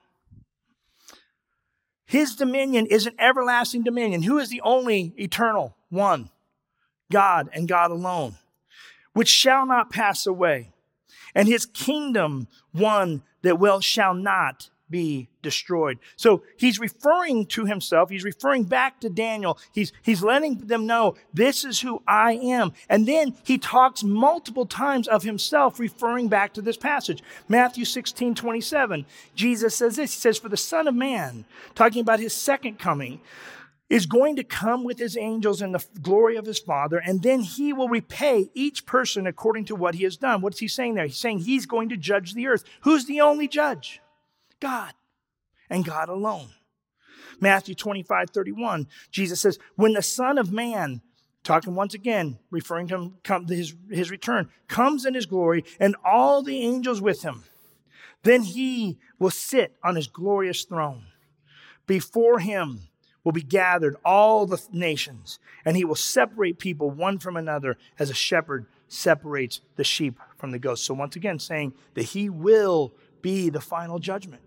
His 2.06 2.36
dominion 2.36 2.88
is 2.88 3.06
an 3.06 3.16
everlasting 3.18 3.84
dominion. 3.84 4.24
Who 4.24 4.38
is 4.38 4.50
the 4.50 4.62
only 4.62 5.14
eternal 5.18 5.78
one? 5.90 6.30
God 7.10 7.50
and 7.54 7.68
God 7.68 7.92
alone, 7.92 8.36
which 9.14 9.30
shall 9.30 9.66
not 9.66 9.92
pass 9.92 10.26
away. 10.26 10.74
And 11.34 11.48
his 11.48 11.66
kingdom 11.66 12.48
one 12.74 13.24
that 13.44 13.60
will 13.60 13.80
shall 13.80 14.14
not 14.14 14.70
be 14.92 15.30
destroyed. 15.42 15.98
So 16.16 16.44
he's 16.58 16.80
referring 16.80 17.48
to 17.48 17.66
himself. 17.66 18.10
He's 18.10 18.24
referring 18.24 18.66
back 18.66 19.00
to 19.00 19.10
Daniel. 19.10 19.58
He's, 19.72 19.92
he's 20.04 20.22
letting 20.22 20.68
them 20.68 20.86
know 20.86 21.16
this 21.34 21.64
is 21.66 21.80
who 21.80 22.04
I 22.08 22.34
am. 22.34 22.74
And 22.90 23.08
then 23.08 23.36
he 23.44 23.58
talks 23.58 24.04
multiple 24.04 24.66
times 24.66 25.08
of 25.08 25.24
himself, 25.24 25.80
referring 25.80 26.28
back 26.28 26.54
to 26.54 26.62
this 26.62 26.78
passage. 26.78 27.24
Matthew 27.48 27.86
16, 27.86 28.36
27. 28.36 29.06
Jesus 29.34 29.76
says 29.76 29.96
this. 29.96 30.14
He 30.14 30.20
says, 30.20 30.38
For 30.38 30.50
the 30.50 30.58
Son 30.58 30.88
of 30.88 30.94
Man, 30.94 31.46
talking 31.74 32.02
about 32.02 32.20
his 32.20 32.36
second 32.36 32.78
coming, 32.78 33.22
is 33.92 34.06
going 34.06 34.38
to 34.38 34.44
come 34.44 34.86
with 34.86 34.98
his 34.98 35.18
angels 35.18 35.62
in 35.62 35.74
the 35.74 35.86
glory 36.02 36.38
of 36.38 36.46
his 36.46 36.60
Father, 36.60 36.98
and 36.98 37.22
then 37.22 37.42
he 37.42 37.74
will 37.74 37.90
repay 37.90 38.50
each 38.54 38.86
person 38.86 39.28
according 39.28 39.66
to 39.66 39.76
what 39.76 39.96
he 39.96 40.06
has 40.06 40.16
done. 40.16 40.40
What's 40.40 40.60
he 40.60 40.70
saying 40.70 40.96
there? 40.96 41.08
He's 41.08 41.18
saying 41.18 41.40
he's 41.40 41.66
going 41.66 41.90
to 41.90 41.98
judge 41.98 42.34
the 42.34 42.48
earth. 42.48 42.64
Who's 42.82 43.06
the 43.06 43.20
only 43.20 43.50
judge? 43.50 44.01
God, 44.62 44.94
and 45.70 45.84
God 45.84 46.08
alone. 46.08 46.50
Matthew 47.42 47.76
25, 47.76 48.30
31, 48.30 48.88
Jesus 49.12 49.42
says, 49.42 49.60
When 49.76 49.94
the 49.94 50.02
Son 50.02 50.38
of 50.38 50.52
Man, 50.52 51.02
talking 51.44 51.76
once 51.76 51.94
again, 51.94 52.38
referring 52.52 52.88
to 52.88 52.96
him, 52.96 53.16
come, 53.24 53.48
his, 53.48 53.76
his 53.90 54.12
return, 54.12 54.50
comes 54.70 55.06
in 55.06 55.14
his 55.14 55.26
glory, 55.26 55.66
and 55.80 55.96
all 56.06 56.44
the 56.44 56.62
angels 56.62 57.02
with 57.02 57.24
him, 57.24 57.44
then 58.24 58.44
he 58.44 59.00
will 59.20 59.32
sit 59.32 59.76
on 59.84 59.96
his 59.96 60.08
glorious 60.08 60.64
throne. 60.64 61.06
Before 61.88 62.40
him, 62.40 62.88
will 63.24 63.32
be 63.32 63.42
gathered 63.42 63.96
all 64.04 64.46
the 64.46 64.62
nations, 64.72 65.40
and 65.66 65.78
he 65.78 65.86
will 65.86 65.96
separate 65.96 66.58
people 66.60 66.90
one 66.90 67.20
from 67.20 67.38
another 67.38 67.78
as 68.00 68.10
a 68.10 68.16
shepherd 68.16 68.66
separates 68.88 69.62
the 69.76 69.84
sheep 69.84 70.20
from 70.38 70.52
the 70.52 70.60
goats. 70.60 70.82
So, 70.82 70.94
once 70.94 71.16
again, 71.16 71.40
saying 71.40 71.74
that 71.94 72.04
he 72.04 72.30
will 72.30 72.94
be 73.22 73.50
the 73.50 73.62
final 73.62 74.00
judgment. 74.00 74.42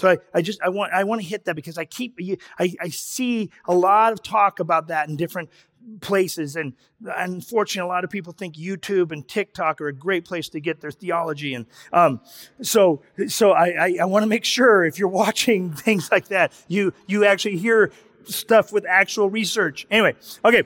So 0.00 0.08
I, 0.08 0.16
I 0.32 0.40
just 0.40 0.62
I 0.62 0.70
want 0.70 0.94
I 0.94 1.04
want 1.04 1.20
to 1.20 1.26
hit 1.26 1.44
that 1.44 1.54
because 1.54 1.76
I 1.76 1.84
keep 1.84 2.18
I, 2.58 2.72
I 2.80 2.88
see 2.88 3.50
a 3.66 3.74
lot 3.74 4.14
of 4.14 4.22
talk 4.22 4.58
about 4.58 4.88
that 4.88 5.10
in 5.10 5.16
different 5.16 5.50
places. 6.00 6.56
And 6.56 6.72
unfortunately, 7.04 7.86
a 7.86 7.92
lot 7.92 8.04
of 8.04 8.08
people 8.08 8.32
think 8.32 8.56
YouTube 8.56 9.12
and 9.12 9.28
TikTok 9.28 9.78
are 9.82 9.88
a 9.88 9.92
great 9.92 10.24
place 10.24 10.48
to 10.50 10.60
get 10.60 10.80
their 10.80 10.90
theology. 10.90 11.52
And 11.52 11.66
um, 11.92 12.22
so, 12.62 13.02
so 13.28 13.52
I, 13.52 13.66
I, 13.68 13.96
I 14.00 14.04
want 14.06 14.22
to 14.22 14.26
make 14.26 14.46
sure 14.46 14.86
if 14.86 14.98
you're 14.98 15.08
watching 15.24 15.70
things 15.74 16.10
like 16.10 16.28
that, 16.28 16.52
you, 16.66 16.94
you 17.06 17.26
actually 17.26 17.58
hear 17.58 17.92
stuff 18.24 18.72
with 18.72 18.86
actual 18.86 19.28
research. 19.28 19.86
Anyway, 19.90 20.16
okay. 20.46 20.62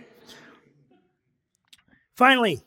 Finally, 2.14 2.62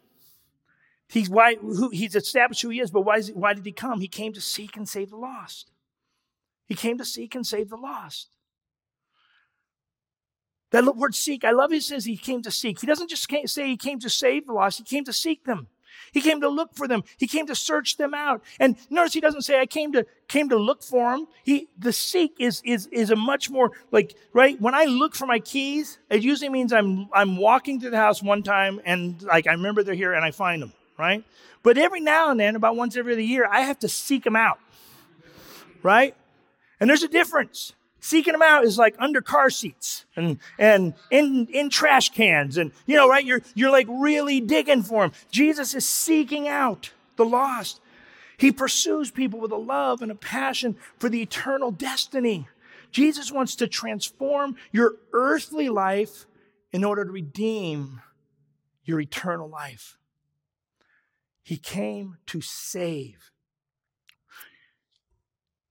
he's 1.07 1.29
why 1.29 1.55
who, 1.55 1.89
he's 1.91 2.13
established 2.13 2.61
who 2.61 2.69
he 2.69 2.81
is, 2.81 2.91
but 2.91 3.01
why, 3.01 3.17
is, 3.17 3.31
why 3.31 3.53
did 3.53 3.65
he 3.65 3.71
come? 3.71 4.01
He 4.01 4.09
came 4.09 4.33
to 4.33 4.41
seek 4.41 4.75
and 4.75 4.87
save 4.87 5.11
the 5.11 5.17
lost. 5.17 5.71
He 6.67 6.75
came 6.75 6.97
to 6.97 7.05
seek 7.05 7.33
and 7.33 7.45
save 7.45 7.69
the 7.69 7.77
lost. 7.77 8.29
That 10.71 10.83
word 10.97 11.15
seek, 11.15 11.45
I 11.45 11.51
love 11.51 11.71
he 11.71 11.79
says 11.79 12.05
he 12.05 12.17
came 12.17 12.41
to 12.41 12.51
seek. 12.51 12.81
He 12.81 12.87
doesn't 12.87 13.09
just 13.09 13.27
say 13.45 13.67
he 13.67 13.77
came 13.77 13.99
to 13.99 14.09
save 14.09 14.47
the 14.47 14.53
lost, 14.53 14.77
he 14.77 14.83
came 14.83 15.05
to 15.05 15.13
seek 15.13 15.45
them. 15.45 15.67
He 16.11 16.21
came 16.21 16.41
to 16.41 16.49
look 16.49 16.75
for 16.75 16.87
them. 16.87 17.03
He 17.17 17.27
came 17.27 17.47
to 17.47 17.55
search 17.55 17.97
them 17.97 18.13
out. 18.13 18.43
And 18.59 18.75
notice 18.89 19.13
he 19.13 19.19
doesn't 19.19 19.41
say 19.41 19.59
I 19.59 19.65
came 19.65 19.91
to 19.93 20.05
came 20.27 20.49
to 20.49 20.57
look 20.57 20.83
for 20.83 21.11
them. 21.11 21.27
He 21.43 21.67
the 21.77 21.91
seek 21.91 22.35
is 22.39 22.61
is 22.63 22.87
is 22.87 23.09
a 23.09 23.15
much 23.15 23.49
more 23.49 23.71
like 23.91 24.15
right 24.33 24.59
when 24.61 24.75
I 24.75 24.85
look 24.85 25.15
for 25.15 25.25
my 25.25 25.39
keys, 25.39 25.97
it 26.09 26.23
usually 26.23 26.49
means 26.49 26.71
I'm 26.71 27.09
I'm 27.13 27.37
walking 27.37 27.79
through 27.79 27.91
the 27.91 27.97
house 27.97 28.21
one 28.21 28.43
time 28.43 28.79
and 28.85 29.21
like 29.23 29.47
I 29.47 29.51
remember 29.51 29.83
they're 29.83 29.95
here 29.95 30.13
and 30.13 30.23
I 30.23 30.31
find 30.31 30.61
them, 30.61 30.73
right? 30.97 31.23
But 31.63 31.77
every 31.77 31.99
now 31.99 32.31
and 32.31 32.39
then, 32.39 32.55
about 32.55 32.75
once 32.75 32.95
every 32.95 33.13
other 33.13 33.21
year, 33.21 33.47
I 33.49 33.61
have 33.61 33.79
to 33.79 33.89
seek 33.89 34.23
them 34.23 34.35
out. 34.35 34.59
Right? 35.83 36.15
And 36.79 36.89
there's 36.89 37.03
a 37.03 37.07
difference. 37.07 37.73
Seeking 37.99 38.33
them 38.33 38.41
out 38.41 38.63
is 38.63 38.77
like 38.77 38.95
under 38.99 39.21
car 39.21 39.49
seats 39.49 40.05
and, 40.15 40.39
and 40.59 40.93
in, 41.09 41.47
in 41.47 41.69
trash 41.69 42.09
cans. 42.09 42.57
And, 42.57 42.71
you 42.85 42.95
know, 42.95 43.09
right? 43.09 43.25
You're, 43.25 43.41
you're 43.55 43.71
like 43.71 43.87
really 43.89 44.39
digging 44.39 44.83
for 44.83 45.03
them. 45.03 45.11
Jesus 45.31 45.73
is 45.73 45.85
seeking 45.87 46.47
out 46.47 46.91
the 47.15 47.25
lost. 47.25 47.81
He 48.37 48.51
pursues 48.51 49.09
people 49.09 49.39
with 49.39 49.51
a 49.51 49.57
love 49.57 50.01
and 50.01 50.11
a 50.11 50.15
passion 50.15 50.77
for 50.99 51.09
the 51.09 51.21
eternal 51.21 51.71
destiny. 51.71 52.47
Jesus 52.91 53.31
wants 53.31 53.55
to 53.55 53.67
transform 53.67 54.55
your 54.71 54.95
earthly 55.11 55.69
life 55.69 56.25
in 56.71 56.83
order 56.83 57.03
to 57.03 57.11
redeem 57.11 58.01
your 58.85 59.01
eternal 59.01 59.49
life. 59.49 59.97
He 61.43 61.57
came 61.57 62.17
to 62.27 62.41
save. 62.41 63.31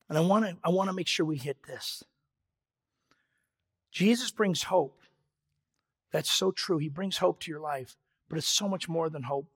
And 0.08 0.16
I 0.16 0.20
want 0.20 0.44
to 0.44 0.56
I 0.62 0.70
want 0.70 0.88
to 0.88 0.94
make 0.94 1.08
sure 1.08 1.26
we 1.26 1.36
hit 1.36 1.64
this. 1.66 2.04
Jesus 3.90 4.30
brings 4.30 4.64
hope. 4.64 5.00
That's 6.12 6.30
so 6.30 6.50
true. 6.50 6.78
He 6.78 6.88
brings 6.88 7.18
hope 7.18 7.40
to 7.40 7.50
your 7.50 7.60
life, 7.60 7.96
but 8.28 8.38
it's 8.38 8.46
so 8.46 8.68
much 8.68 8.88
more 8.88 9.08
than 9.08 9.24
hope. 9.24 9.48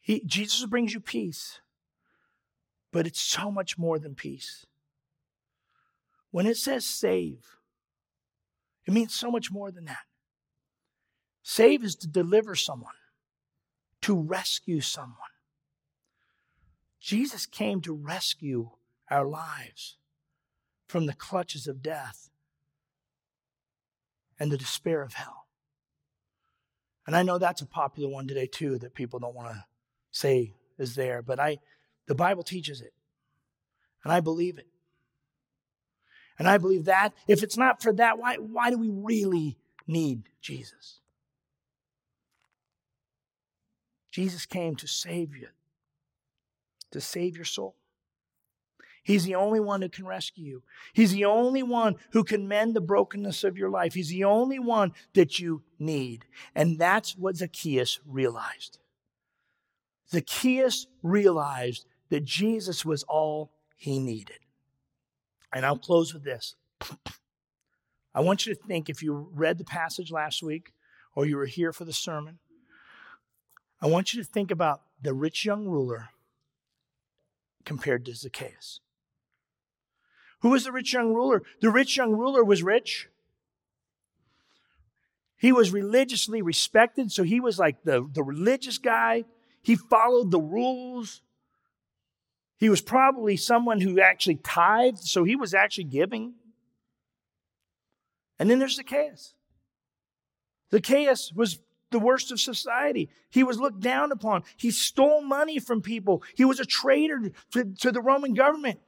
He, 0.00 0.22
Jesus 0.24 0.64
brings 0.66 0.94
you 0.94 1.00
peace, 1.00 1.60
but 2.92 3.06
it's 3.06 3.20
so 3.20 3.50
much 3.50 3.76
more 3.76 3.98
than 3.98 4.14
peace. 4.14 4.66
When 6.30 6.46
it 6.46 6.56
says 6.56 6.84
save, 6.84 7.56
it 8.86 8.94
means 8.94 9.14
so 9.14 9.30
much 9.30 9.50
more 9.50 9.70
than 9.70 9.86
that. 9.86 10.06
Save 11.42 11.82
is 11.84 11.96
to 11.96 12.06
deliver 12.06 12.54
someone, 12.54 12.94
to 14.02 14.18
rescue 14.18 14.80
someone. 14.80 15.16
Jesus 17.00 17.46
came 17.46 17.80
to 17.82 17.94
rescue 17.94 18.70
our 19.10 19.26
lives 19.26 19.96
from 20.86 21.06
the 21.06 21.14
clutches 21.14 21.66
of 21.66 21.82
death 21.82 22.30
and 24.38 24.50
the 24.50 24.58
despair 24.58 25.02
of 25.02 25.14
hell. 25.14 25.46
And 27.06 27.16
I 27.16 27.22
know 27.22 27.38
that's 27.38 27.62
a 27.62 27.66
popular 27.66 28.08
one 28.08 28.28
today 28.28 28.46
too 28.46 28.78
that 28.78 28.94
people 28.94 29.18
don't 29.18 29.34
want 29.34 29.52
to 29.52 29.64
say 30.10 30.52
is 30.78 30.94
there, 30.94 31.22
but 31.22 31.40
I 31.40 31.58
the 32.06 32.14
Bible 32.14 32.42
teaches 32.42 32.80
it. 32.80 32.92
And 34.04 34.12
I 34.12 34.20
believe 34.20 34.58
it. 34.58 34.66
And 36.38 36.48
I 36.48 36.58
believe 36.58 36.84
that 36.84 37.12
if 37.26 37.42
it's 37.42 37.56
not 37.56 37.82
for 37.82 37.92
that, 37.94 38.18
why, 38.18 38.36
why 38.36 38.70
do 38.70 38.78
we 38.78 38.88
really 38.90 39.58
need 39.86 40.22
Jesus? 40.40 41.00
Jesus 44.10 44.46
came 44.46 44.76
to 44.76 44.86
save 44.86 45.36
you, 45.36 45.48
to 46.92 47.00
save 47.00 47.36
your 47.36 47.44
soul. 47.44 47.74
He's 49.08 49.24
the 49.24 49.36
only 49.36 49.58
one 49.58 49.80
who 49.80 49.88
can 49.88 50.06
rescue 50.06 50.44
you. 50.44 50.62
He's 50.92 51.12
the 51.12 51.24
only 51.24 51.62
one 51.62 51.96
who 52.12 52.22
can 52.22 52.46
mend 52.46 52.76
the 52.76 52.82
brokenness 52.82 53.42
of 53.42 53.56
your 53.56 53.70
life. 53.70 53.94
He's 53.94 54.10
the 54.10 54.24
only 54.24 54.58
one 54.58 54.92
that 55.14 55.38
you 55.38 55.62
need. 55.78 56.26
And 56.54 56.78
that's 56.78 57.16
what 57.16 57.36
Zacchaeus 57.36 58.00
realized. 58.06 58.80
Zacchaeus 60.10 60.88
realized 61.02 61.86
that 62.10 62.26
Jesus 62.26 62.84
was 62.84 63.02
all 63.04 63.50
he 63.76 63.98
needed. 63.98 64.40
And 65.54 65.64
I'll 65.64 65.78
close 65.78 66.12
with 66.12 66.24
this. 66.24 66.54
I 68.14 68.20
want 68.20 68.44
you 68.44 68.54
to 68.54 68.60
think 68.60 68.90
if 68.90 69.02
you 69.02 69.30
read 69.32 69.56
the 69.56 69.64
passage 69.64 70.12
last 70.12 70.42
week 70.42 70.74
or 71.14 71.24
you 71.24 71.38
were 71.38 71.46
here 71.46 71.72
for 71.72 71.86
the 71.86 71.94
sermon, 71.94 72.40
I 73.80 73.86
want 73.86 74.12
you 74.12 74.22
to 74.22 74.28
think 74.28 74.50
about 74.50 74.82
the 75.00 75.14
rich 75.14 75.46
young 75.46 75.66
ruler 75.66 76.10
compared 77.64 78.04
to 78.04 78.14
Zacchaeus. 78.14 78.80
Who 80.40 80.50
was 80.50 80.64
the 80.64 80.72
rich 80.72 80.92
young 80.92 81.14
ruler? 81.14 81.42
The 81.60 81.70
rich 81.70 81.96
young 81.96 82.12
ruler 82.12 82.44
was 82.44 82.62
rich. 82.62 83.08
He 85.36 85.52
was 85.52 85.72
religiously 85.72 86.42
respected, 86.42 87.12
so 87.12 87.22
he 87.22 87.40
was 87.40 87.58
like 87.58 87.84
the, 87.84 88.08
the 88.12 88.22
religious 88.22 88.78
guy. 88.78 89.24
He 89.62 89.76
followed 89.76 90.30
the 90.30 90.40
rules. 90.40 91.22
He 92.58 92.68
was 92.68 92.80
probably 92.80 93.36
someone 93.36 93.80
who 93.80 94.00
actually 94.00 94.36
tithed, 94.36 94.98
so 94.98 95.22
he 95.24 95.36
was 95.36 95.54
actually 95.54 95.84
giving. 95.84 96.34
And 98.38 98.50
then 98.50 98.58
there's 98.58 98.76
Zacchaeus. 98.76 99.34
Zacchaeus 100.72 101.32
was 101.32 101.60
the 101.90 101.98
worst 101.98 102.32
of 102.32 102.40
society. 102.40 103.08
He 103.30 103.42
was 103.42 103.58
looked 103.58 103.80
down 103.80 104.12
upon. 104.12 104.42
He 104.56 104.70
stole 104.70 105.22
money 105.22 105.58
from 105.58 105.82
people. 105.82 106.22
He 106.34 106.44
was 106.44 106.60
a 106.60 106.64
traitor 106.64 107.32
to, 107.52 107.64
to 107.80 107.92
the 107.92 108.02
Roman 108.02 108.34
government. 108.34 108.80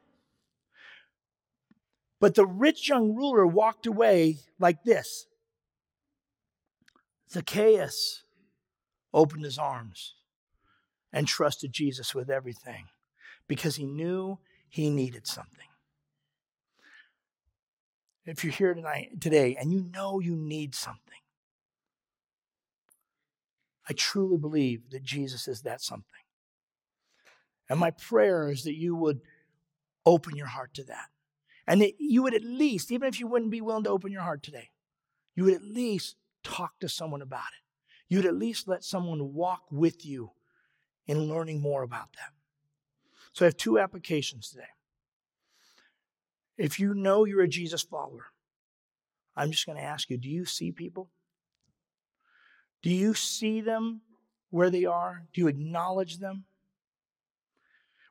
But 2.21 2.35
the 2.35 2.47
rich 2.47 2.89
young 2.89 3.17
ruler 3.17 3.47
walked 3.47 3.87
away 3.87 4.37
like 4.59 4.85
this 4.85 5.27
Zacchaeus 7.33 8.25
opened 9.13 9.45
his 9.45 9.59
arms 9.59 10.15
and 11.13 11.27
trusted 11.27 11.73
Jesus 11.73 12.15
with 12.15 12.31
everything 12.31 12.87
because 13.49 13.77
he 13.77 13.85
knew 13.85 14.39
he 14.69 14.91
needed 14.91 15.27
something. 15.27 15.67
If 18.27 18.45
you're 18.45 18.53
here 18.53 18.75
tonight 18.75 19.21
today 19.21 19.57
and 19.59 19.73
you 19.73 19.81
know 19.81 20.21
you 20.21 20.37
need 20.37 20.75
something, 20.75 21.01
I 23.89 23.93
truly 23.93 24.37
believe 24.37 24.91
that 24.91 25.03
Jesus 25.03 25.49
is 25.49 25.63
that 25.63 25.81
something. 25.81 26.05
And 27.69 27.81
my 27.81 27.91
prayer 27.93 28.51
is 28.51 28.65
that 28.65 28.77
you 28.77 28.95
would 28.95 29.21
open 30.05 30.37
your 30.37 30.47
heart 30.47 30.75
to 30.75 30.85
that. 30.85 31.09
And 31.71 31.83
that 31.83 31.93
you 32.01 32.25
would 32.25 32.35
at 32.35 32.43
least, 32.43 32.91
even 32.91 33.07
if 33.07 33.21
you 33.21 33.29
wouldn't 33.29 33.53
be 33.53 33.61
willing 33.61 33.85
to 33.85 33.91
open 33.91 34.11
your 34.11 34.23
heart 34.23 34.43
today, 34.43 34.71
you 35.37 35.45
would 35.45 35.55
at 35.55 35.63
least 35.63 36.17
talk 36.43 36.73
to 36.81 36.89
someone 36.89 37.23
about 37.23 37.39
it. 37.39 38.13
You'd 38.13 38.27
at 38.27 38.35
least 38.35 38.67
let 38.67 38.83
someone 38.83 39.35
walk 39.35 39.63
with 39.71 40.05
you 40.05 40.33
in 41.07 41.29
learning 41.29 41.61
more 41.61 41.85
about 41.85 42.13
that. 42.15 42.33
So 43.33 43.45
I 43.45 43.47
have 43.47 43.57
two 43.57 43.79
applications 43.79 44.51
today. 44.51 44.65
If 46.59 46.81
you 46.81 46.93
know 46.93 47.25
you're 47.25 47.43
a 47.43 47.49
Jesus 47.49 47.83
follower, 47.83 48.33
I'm 49.37 49.53
just 49.53 49.65
going 49.65 49.79
to 49.79 49.85
ask 49.85 50.11
you 50.11 50.19
do 50.19 50.29
you 50.29 50.47
see 50.47 50.73
people? 50.73 51.09
Do 52.83 52.91
you 52.91 53.15
see 53.15 53.61
them 53.61 54.01
where 54.51 54.71
they 54.71 54.87
are? 54.87 55.23
Do 55.33 55.43
you 55.43 55.47
acknowledge 55.47 56.19
them? 56.19 56.47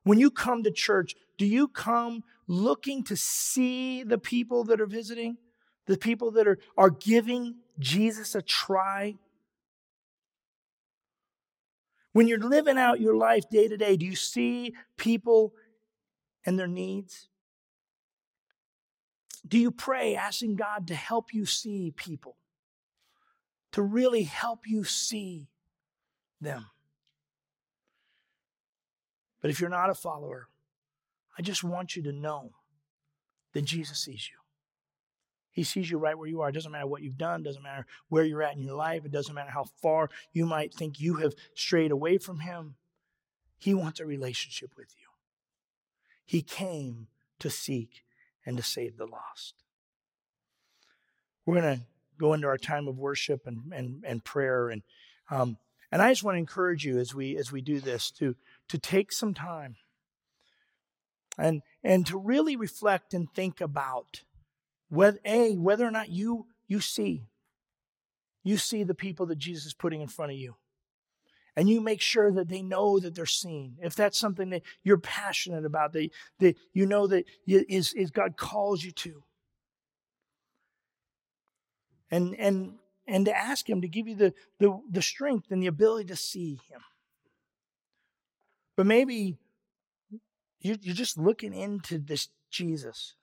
When 0.04 0.18
you 0.18 0.32
come 0.32 0.64
to 0.64 0.72
church, 0.72 1.14
do 1.38 1.46
you 1.46 1.68
come 1.68 2.24
looking 2.50 3.04
to 3.04 3.16
see 3.16 4.04
the 4.04 4.18
people 4.18 4.64
that 4.66 4.82
are 4.82 4.88
visiting, 4.88 5.38
the 5.86 5.98
people 5.98 6.32
that 6.32 6.48
are, 6.48 6.58
are 6.76 6.90
giving 6.90 7.56
Jesus 7.78 8.34
a 8.36 8.42
try? 8.42 9.16
When 12.12 12.28
you're 12.28 12.40
living 12.40 12.78
out 12.78 13.00
your 13.00 13.16
life 13.16 13.50
day 13.50 13.68
to 13.68 13.78
day, 13.78 13.96
do 13.96 14.06
you 14.06 14.16
see 14.16 14.74
people 14.98 15.54
and 16.44 16.58
their 16.58 16.68
needs? 16.68 17.30
Do 19.48 19.60
you 19.60 19.70
pray 19.72 20.16
asking 20.16 20.56
God 20.56 20.88
to 20.88 20.96
help 20.96 21.34
you 21.34 21.46
see 21.46 21.94
people? 21.96 22.36
To 23.74 23.84
really 23.84 24.24
help 24.24 24.62
you 24.66 24.84
see 24.84 25.50
them? 26.42 26.66
But 29.40 29.52
if 29.52 29.62
you're 29.62 29.70
not 29.70 29.92
a 29.92 29.96
follower, 29.96 30.50
I 31.40 31.42
just 31.42 31.64
want 31.64 31.96
you 31.96 32.04
to 32.04 32.12
know 32.12 32.52
that 33.54 33.64
Jesus 33.64 33.98
sees 34.00 34.30
you. 34.30 34.36
He 35.52 35.64
sees 35.64 35.90
you 35.90 35.98
right 35.98 36.18
where 36.18 36.28
you 36.28 36.42
are. 36.42 36.50
It 36.50 36.52
doesn't 36.52 36.72
matter 36.72 36.86
what 36.86 37.02
you've 37.02 37.18
done, 37.18 37.44
doesn't 37.44 37.64
matter 37.64 37.86
where 38.10 38.26
you're 38.26 38.44
at 38.44 38.58
in 38.58 38.62
your 38.62 38.76
life, 38.76 39.06
it 39.06 39.12
doesn't 39.12 39.34
matter 39.34 39.50
how 39.50 39.64
far 39.82 40.10
you 40.34 40.46
might 40.46 40.74
think 40.74 41.00
you 41.00 41.16
have 41.16 41.34
strayed 41.56 41.92
away 41.92 42.18
from 42.18 42.42
Him. 42.42 42.76
He 43.58 43.74
wants 43.74 44.02
a 44.02 44.06
relationship 44.06 44.72
with 44.76 44.94
you. 45.00 45.08
He 46.26 46.42
came 46.42 47.08
to 47.40 47.50
seek 47.50 48.04
and 48.46 48.58
to 48.58 48.64
save 48.64 48.98
the 48.98 49.06
lost. 49.06 49.64
We're 51.46 51.62
going 51.62 51.78
to 51.78 51.84
go 52.20 52.34
into 52.34 52.48
our 52.48 52.58
time 52.58 52.86
of 52.90 52.98
worship 52.98 53.48
and, 53.48 53.72
and, 53.74 54.04
and 54.06 54.26
prayer. 54.26 54.70
And, 54.70 54.84
um, 55.32 55.58
and 55.90 56.02
I 56.02 56.12
just 56.12 56.22
want 56.22 56.36
to 56.36 56.40
encourage 56.40 56.86
you 56.86 57.00
as 57.00 57.16
we, 57.16 57.38
as 57.38 57.50
we 57.50 57.62
do 57.62 57.80
this 57.80 58.12
to, 58.12 58.36
to 58.68 58.78
take 58.78 59.14
some 59.14 59.34
time 59.34 59.78
and, 61.40 61.62
and 61.84 62.06
to 62.08 62.18
really 62.18 62.56
reflect 62.56 63.14
and 63.14 63.32
think 63.34 63.62
about 63.62 64.24
whether, 64.90 65.20
A, 65.26 65.56
whether 65.56 65.88
or 65.88 65.92
not 65.92 66.10
you, 66.10 66.48
you 66.68 66.80
see, 66.82 67.28
you 68.44 68.58
see 68.58 68.84
the 68.84 68.96
people 68.96 69.26
that 69.28 69.38
Jesus 69.38 69.68
is 69.68 69.74
putting 69.74 70.02
in 70.02 70.08
front 70.08 70.32
of 70.32 70.38
you. 70.38 70.56
And 71.56 71.68
you 71.68 71.82
make 71.82 72.02
sure 72.02 72.32
that 72.32 72.48
they 72.48 72.62
know 72.62 73.00
that 73.00 73.16
they're 73.16 73.26
seen. 73.26 73.76
If 73.82 73.96
that's 73.96 74.18
something 74.18 74.50
that 74.52 74.62
you're 74.84 74.98
passionate 74.98 75.66
about, 75.66 75.94
that, 75.94 76.10
that 76.40 76.56
you 76.74 76.86
know 76.86 77.08
that 77.08 77.26
is, 77.48 77.94
is 77.94 78.12
God 78.12 78.38
calls 78.38 78.84
you 78.84 78.92
to. 78.92 79.24
And, 82.12 82.36
and, 82.40 82.76
and 83.08 83.26
to 83.26 83.36
ask 83.36 83.70
Him 83.70 83.82
to 83.82 83.88
give 83.88 84.08
you 84.08 84.16
the, 84.16 84.34
the, 84.60 84.80
the 84.90 85.02
strength 85.02 85.52
and 85.52 85.62
the 85.62 85.68
ability 85.68 86.08
to 86.08 86.16
see 86.16 86.60
Him. 86.70 86.82
But 88.78 88.86
maybe 88.86 89.38
you're 90.62 90.96
just 90.96 91.18
looking 91.18 91.54
into 91.54 91.98
this 91.98 92.30
Jesus. 92.50 93.16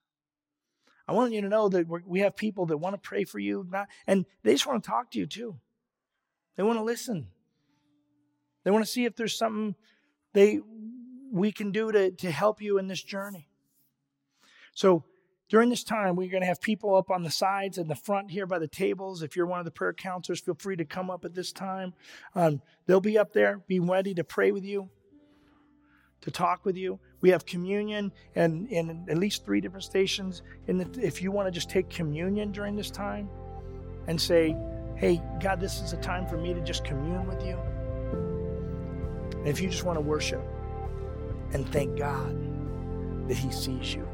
I 1.08 1.12
want 1.12 1.32
you 1.32 1.40
to 1.42 1.48
know 1.48 1.68
that 1.68 1.86
we 2.06 2.20
have 2.20 2.36
people 2.36 2.66
that 2.66 2.78
want 2.78 2.94
to 2.94 2.98
pray 2.98 3.24
for 3.24 3.38
you, 3.38 3.66
not, 3.70 3.88
and 4.06 4.24
they 4.42 4.52
just 4.52 4.66
want 4.66 4.82
to 4.82 4.90
talk 4.90 5.10
to 5.12 5.18
you 5.18 5.26
too. 5.26 5.56
They 6.56 6.62
want 6.62 6.78
to 6.78 6.84
listen. 6.84 7.28
They 8.64 8.70
want 8.70 8.84
to 8.84 8.90
see 8.90 9.04
if 9.04 9.14
there's 9.14 9.36
something 9.36 9.76
they 10.32 10.60
we 11.30 11.52
can 11.52 11.70
do 11.70 11.92
to, 11.92 12.10
to 12.10 12.30
help 12.30 12.60
you 12.60 12.78
in 12.78 12.88
this 12.88 13.02
journey. 13.02 13.48
So 14.74 15.04
during 15.48 15.68
this 15.68 15.84
time, 15.84 16.16
we're 16.16 16.30
going 16.30 16.42
to 16.42 16.48
have 16.48 16.60
people 16.60 16.96
up 16.96 17.10
on 17.10 17.22
the 17.22 17.30
sides 17.30 17.78
and 17.78 17.88
the 17.88 17.94
front 17.94 18.30
here 18.30 18.46
by 18.46 18.58
the 18.58 18.68
tables. 18.68 19.22
If 19.22 19.36
you're 19.36 19.46
one 19.46 19.60
of 19.60 19.64
the 19.64 19.70
prayer 19.70 19.92
counselors, 19.92 20.40
feel 20.40 20.56
free 20.58 20.76
to 20.76 20.84
come 20.84 21.10
up 21.10 21.24
at 21.24 21.34
this 21.34 21.52
time. 21.52 21.94
Um, 22.34 22.62
they'll 22.86 23.00
be 23.00 23.18
up 23.18 23.32
there, 23.32 23.62
be 23.68 23.78
ready 23.78 24.14
to 24.14 24.24
pray 24.24 24.50
with 24.50 24.64
you, 24.64 24.88
to 26.22 26.30
talk 26.30 26.64
with 26.64 26.76
you. 26.76 26.98
We 27.26 27.32
have 27.32 27.44
communion 27.44 28.12
and 28.36 28.70
in 28.70 29.04
at 29.08 29.18
least 29.18 29.44
three 29.44 29.60
different 29.60 29.82
stations. 29.82 30.42
And 30.68 30.96
if 30.96 31.20
you 31.20 31.32
want 31.32 31.48
to 31.48 31.50
just 31.50 31.68
take 31.68 31.90
communion 31.90 32.52
during 32.52 32.76
this 32.76 32.88
time 32.88 33.28
and 34.06 34.20
say, 34.20 34.56
hey, 34.94 35.20
God, 35.42 35.58
this 35.58 35.80
is 35.80 35.92
a 35.92 35.96
time 35.96 36.28
for 36.28 36.36
me 36.36 36.54
to 36.54 36.60
just 36.60 36.84
commune 36.84 37.26
with 37.26 37.44
you. 37.44 37.58
And 39.38 39.48
if 39.48 39.60
you 39.60 39.68
just 39.68 39.82
want 39.82 39.96
to 39.96 40.00
worship 40.00 40.40
and 41.52 41.68
thank 41.72 41.98
God 41.98 42.32
that 43.28 43.36
He 43.36 43.50
sees 43.50 43.92
you, 43.92 44.06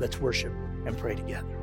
let's 0.00 0.20
worship 0.20 0.52
and 0.86 0.96
pray 0.96 1.16
together. 1.16 1.58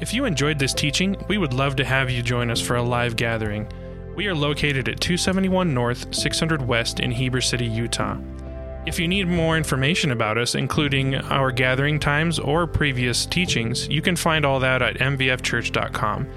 If 0.00 0.12
you 0.12 0.24
enjoyed 0.24 0.58
this 0.58 0.74
teaching, 0.74 1.16
we 1.28 1.38
would 1.38 1.52
love 1.52 1.76
to 1.76 1.84
have 1.84 2.10
you 2.10 2.24
join 2.24 2.50
us 2.50 2.60
for 2.60 2.74
a 2.74 2.82
live 2.82 3.14
gathering. 3.14 3.68
We 4.16 4.28
are 4.28 4.34
located 4.34 4.88
at 4.88 5.00
271 5.00 5.74
North, 5.74 6.14
600 6.14 6.62
West 6.62 7.00
in 7.00 7.10
Heber 7.10 7.40
City, 7.40 7.66
Utah. 7.66 8.16
If 8.86 9.00
you 9.00 9.08
need 9.08 9.26
more 9.26 9.56
information 9.56 10.12
about 10.12 10.38
us, 10.38 10.54
including 10.54 11.16
our 11.16 11.50
gathering 11.50 11.98
times 11.98 12.38
or 12.38 12.66
previous 12.66 13.26
teachings, 13.26 13.88
you 13.88 14.02
can 14.02 14.14
find 14.14 14.44
all 14.44 14.60
that 14.60 14.82
at 14.82 14.98
mvfchurch.com. 14.98 16.28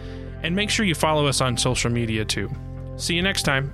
And 0.43 0.55
make 0.55 0.69
sure 0.69 0.85
you 0.85 0.95
follow 0.95 1.27
us 1.27 1.41
on 1.41 1.57
social 1.57 1.91
media 1.91 2.23
too. 2.25 2.49
See 2.95 3.15
you 3.15 3.21
next 3.21 3.43
time. 3.43 3.73